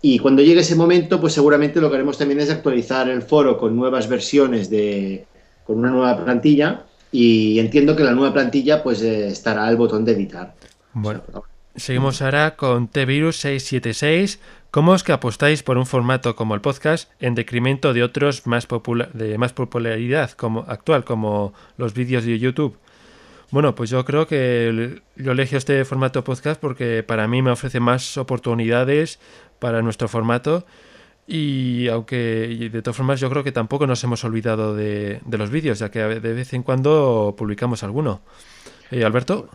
[0.00, 3.58] Y cuando llegue ese momento, pues seguramente lo que haremos también es actualizar el foro
[3.58, 5.26] con nuevas versiones de,
[5.66, 10.04] con una nueva plantilla y entiendo que la nueva plantilla pues eh, estará el botón
[10.04, 10.54] de editar.
[10.92, 11.22] Bueno,
[11.76, 14.38] seguimos ahora con T-Virus676.
[14.70, 18.68] ¿Cómo es que apostáis por un formato como el podcast en decremento de otros más
[19.14, 22.76] de más popularidad como actual, como los vídeos de YouTube?
[23.50, 27.80] Bueno, pues yo creo que yo elegí este formato podcast porque para mí me ofrece
[27.80, 29.18] más oportunidades
[29.58, 30.66] para nuestro formato
[31.30, 35.78] y aunque de todas formas yo creo que tampoco nos hemos olvidado de, los vídeos,
[35.78, 38.22] ya que de vez en cuando publicamos alguno.
[38.90, 39.50] Eh, Alberto.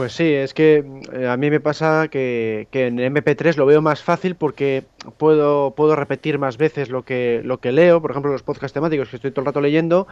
[0.00, 0.82] Pues sí, es que
[1.12, 4.84] eh, a mí me pasa que, que, en MP3 lo veo más fácil porque
[5.18, 9.10] puedo, puedo repetir más veces lo que, lo que leo, por ejemplo los podcasts temáticos
[9.10, 10.08] que estoy todo el rato leyendo,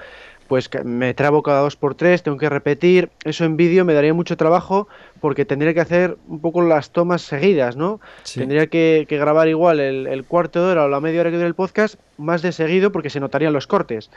[0.46, 4.12] pues me trabo cada dos por tres, tengo que repetir, eso en vídeo me daría
[4.12, 4.88] mucho trabajo
[5.22, 7.98] porque tendría que hacer un poco las tomas seguidas, ¿no?
[8.34, 11.48] Tendría que, grabar igual el, el, cuarto de hora o la media hora que dure
[11.48, 14.10] el podcast más de seguido porque se notarían los cortes.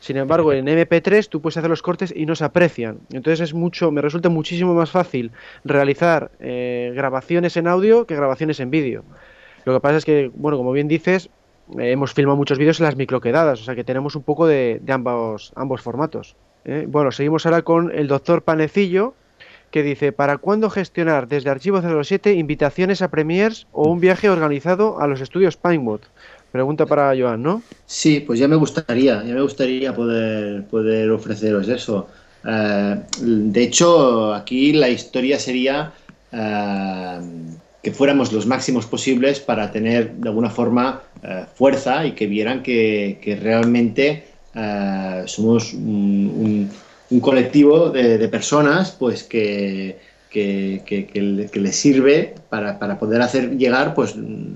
[0.00, 3.00] Sin embargo, en MP3 tú puedes hacer los cortes y no se aprecian.
[3.12, 5.32] Entonces es mucho, me resulta muchísimo más fácil
[5.64, 9.04] realizar eh, grabaciones en audio que grabaciones en vídeo.
[9.64, 11.30] Lo que pasa es que, bueno, como bien dices,
[11.78, 14.80] eh, hemos filmado muchos vídeos en las microquedadas, o sea que tenemos un poco de,
[14.88, 16.36] ambos, ambos formatos.
[16.64, 16.86] ¿eh?
[16.88, 19.14] Bueno, seguimos ahora con el doctor Panecillo,
[19.70, 25.00] que dice, ¿para cuándo gestionar desde Archivo 07 invitaciones a premiers o un viaje organizado
[25.00, 26.00] a los estudios Pinewood?
[26.52, 27.62] Pregunta para Joan, ¿no?
[27.84, 32.08] Sí, pues ya me gustaría, ya me gustaría poder, poder ofreceros eso.
[32.46, 35.92] Eh, de hecho, aquí la historia sería
[36.32, 37.18] eh,
[37.82, 42.62] que fuéramos los máximos posibles para tener de alguna forma eh, fuerza y que vieran
[42.62, 44.24] que, realmente
[45.26, 46.68] somos un,
[47.10, 49.96] un colectivo de personas pues que,
[50.30, 54.14] que, que, que, les sirve para, para, poder hacer llegar pues,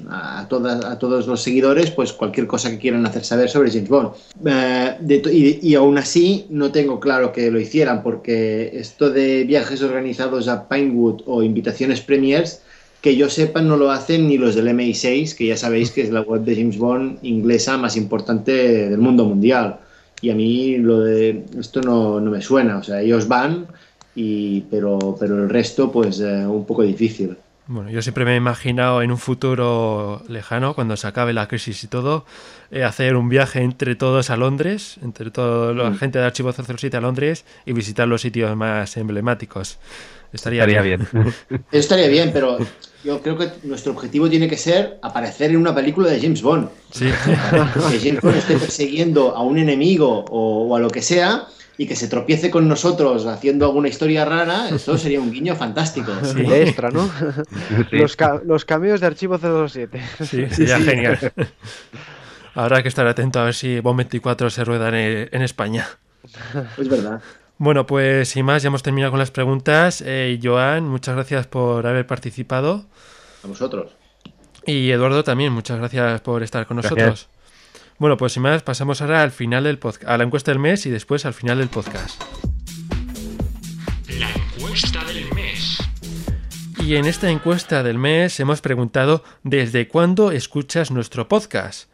[0.08, 3.88] a, todas, a todos los seguidores pues, cualquier cosa que quieran hacer saber sobre James
[3.88, 4.10] Bond.
[4.44, 9.44] Eh, de, y, y, aún así no tengo claro que lo hicieran porque esto de
[9.44, 12.62] viajes organizados a Pinewood o invitaciones premiers
[13.02, 16.10] que yo sepa no lo hacen ni los del MI6, que ya sabéis que es
[16.10, 18.52] la web de James Bond inglesa más importante
[18.88, 19.80] del mundo mundial.
[20.20, 23.66] Y a mí lo de esto no, no me suena, o sea, ellos van
[24.14, 27.36] y, pero, pero el resto pues eh, un poco difícil.
[27.66, 31.84] Bueno, yo siempre me he imaginado en un futuro lejano, cuando se acabe la crisis
[31.84, 32.26] y todo,
[32.72, 35.96] eh, hacer un viaje entre todos a Londres, entre toda la mm.
[35.96, 39.78] gente de Archivo 007 a Londres y visitar los sitios más emblemáticos.
[40.32, 41.06] Estaría, estaría bien.
[41.12, 41.64] bien.
[41.72, 42.58] estaría bien, pero
[43.04, 46.68] yo creo que nuestro objetivo tiene que ser aparecer en una película de James Bond.
[46.90, 47.06] Sí.
[47.90, 51.46] Que James Bond esté persiguiendo a un enemigo o, o a lo que sea
[51.78, 56.12] y que se tropiece con nosotros haciendo alguna historia rara, eso sería un guiño fantástico.
[56.22, 56.42] Sí.
[56.42, 57.10] De extra, ¿no?
[57.90, 57.96] Sí.
[57.96, 60.02] Los, ca los, cameos de Archivo 027.
[60.20, 61.32] Sí, sería sí, genial.
[62.54, 65.88] Habrá que estar atento a ver si Bond 24 se rueda en, en España.
[66.78, 67.22] Es verdad.
[67.58, 70.02] Bueno, pues sin más, ya hemos terminado con las preguntas.
[70.04, 72.86] Eh, Joan, muchas gracias por haber participado.
[73.44, 73.92] A vosotros.
[74.66, 77.28] Y Eduardo también, muchas gracias por estar con nosotros.
[78.02, 80.86] Bueno, pues sin más, pasamos ahora al final del podcast, a la encuesta del mes
[80.86, 82.20] y después al final del podcast.
[84.18, 85.78] La encuesta del mes.
[86.80, 91.88] Y en esta encuesta del mes hemos preguntado ¿desde cuándo escuchas nuestro podcast?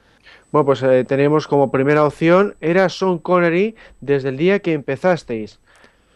[0.50, 5.60] Bueno, pues eh, tenemos como primera opción era Sean Connery desde el día que empezasteis.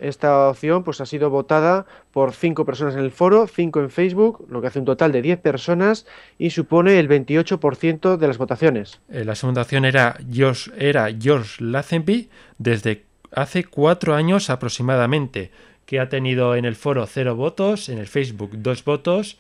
[0.03, 4.45] Esta opción pues, ha sido votada por 5 personas en el foro, 5 en Facebook,
[4.51, 6.07] lo que hace un total de 10 personas
[6.39, 9.01] y supone el 28% de las votaciones.
[9.09, 12.29] Eh, la segunda opción era George, era George Lazenby
[12.59, 15.53] desde hace 4 años aproximadamente,
[15.87, 19.39] que ha tenido en el foro 0 votos, en el Facebook 2 votos,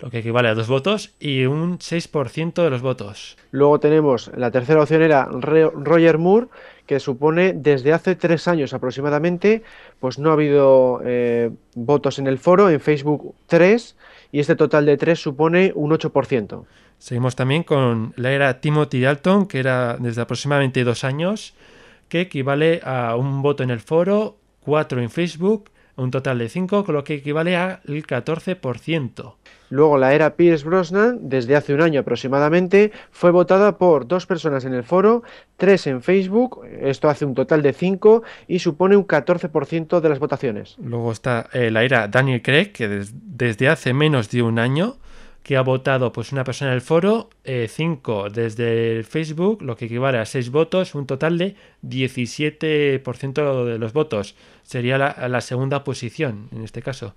[0.00, 3.36] lo que equivale a 2 votos, y un 6% de los votos.
[3.52, 6.48] Luego tenemos, la tercera opción era Roger Moore,
[6.90, 9.62] que supone desde hace tres años aproximadamente,
[10.00, 13.96] pues no ha habido eh, votos en el foro, en Facebook 3,
[14.32, 16.64] y este total de 3 supone un 8%.
[16.98, 21.54] Seguimos también con la era Timothy Dalton, que era desde aproximadamente dos años,
[22.08, 26.84] que equivale a un voto en el foro, 4 en Facebook, un total de 5,
[26.84, 29.34] con lo que equivale al 14%.
[29.70, 34.64] Luego la era Pierce Brosnan, desde hace un año aproximadamente, fue votada por dos personas
[34.64, 35.22] en el foro,
[35.56, 40.18] tres en Facebook, esto hace un total de cinco y supone un 14% de las
[40.18, 40.76] votaciones.
[40.82, 44.96] Luego está eh, la era Daniel Craig, que des desde hace menos de un año,
[45.44, 49.76] que ha votado pues una persona en el foro, eh, cinco desde el Facebook, lo
[49.76, 51.54] que equivale a seis votos, un total de
[51.86, 54.34] 17% de los votos.
[54.64, 57.14] Sería la segunda posición en este caso.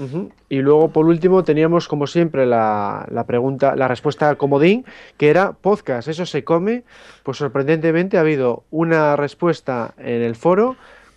[0.00, 0.30] Uh -huh.
[0.48, 4.84] Y luego, por último, teníamos, como siempre, la, la, pregunta, la respuesta comodín,
[5.18, 6.08] que era podcast.
[6.08, 6.82] ¿Eso se come?
[7.22, 10.76] Pues sorprendentemente ha habido una respuesta en el foro,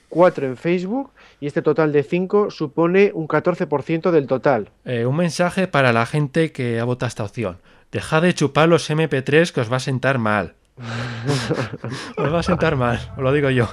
[0.09, 4.69] cuatro en Facebook, y este total de cinco supone un 14% del total.
[4.85, 7.57] Eh, un mensaje para la gente que ha votado esta opción.
[7.91, 10.55] Dejad de chupar los MP3 que os va a sentar mal.
[12.17, 13.67] os va a sentar mal, os lo digo yo.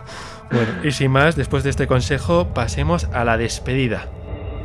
[0.50, 4.08] Bueno, y sin más, después de este consejo, pasemos a la despedida.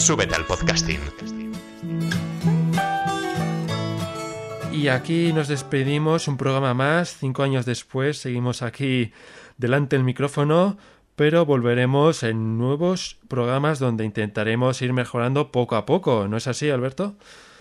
[0.00, 0.98] Súbete al podcasting.
[4.72, 9.12] Y aquí nos despedimos, un programa más, cinco años después, seguimos aquí
[9.58, 10.78] delante del micrófono,
[11.16, 16.70] pero volveremos en nuevos programas donde intentaremos ir mejorando poco a poco, ¿no es así,
[16.70, 17.14] Alberto?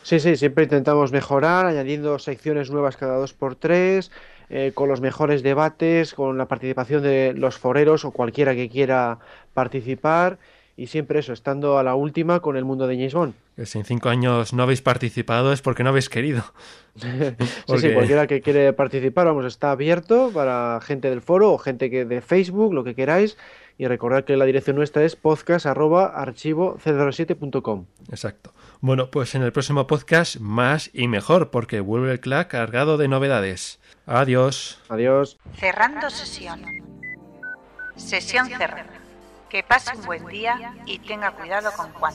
[0.03, 4.11] Sí, sí, siempre intentamos mejorar, añadiendo secciones nuevas cada dos por tres,
[4.49, 9.19] eh, con los mejores debates, con la participación de los foreros o cualquiera que quiera
[9.53, 10.39] participar
[10.79, 13.33] y siempre eso, estando a la última con el mundo de James Bond.
[13.65, 16.41] si en cinco años no habéis participado es porque no habéis querido.
[16.95, 17.09] sí,
[17.79, 22.05] sí, cualquiera que quiere participar, vamos, está abierto para gente del foro o gente que
[22.05, 23.37] de Facebook, lo que queráis.
[23.77, 27.85] Y recordad que la dirección nuestra es podcast.archivo007.com.
[28.09, 28.53] Exacto.
[28.81, 33.07] Bueno, pues en el próximo podcast más y mejor, porque vuelve el CLAC cargado de
[33.07, 33.79] novedades.
[34.05, 34.81] Adiós.
[34.89, 35.37] Adiós.
[35.57, 36.61] Cerrando sesión.
[37.95, 38.98] Sesión cerrada.
[39.49, 42.13] Que pase un buen día y tenga cuidado con Juan.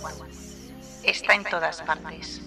[1.02, 2.40] Está en todas partes.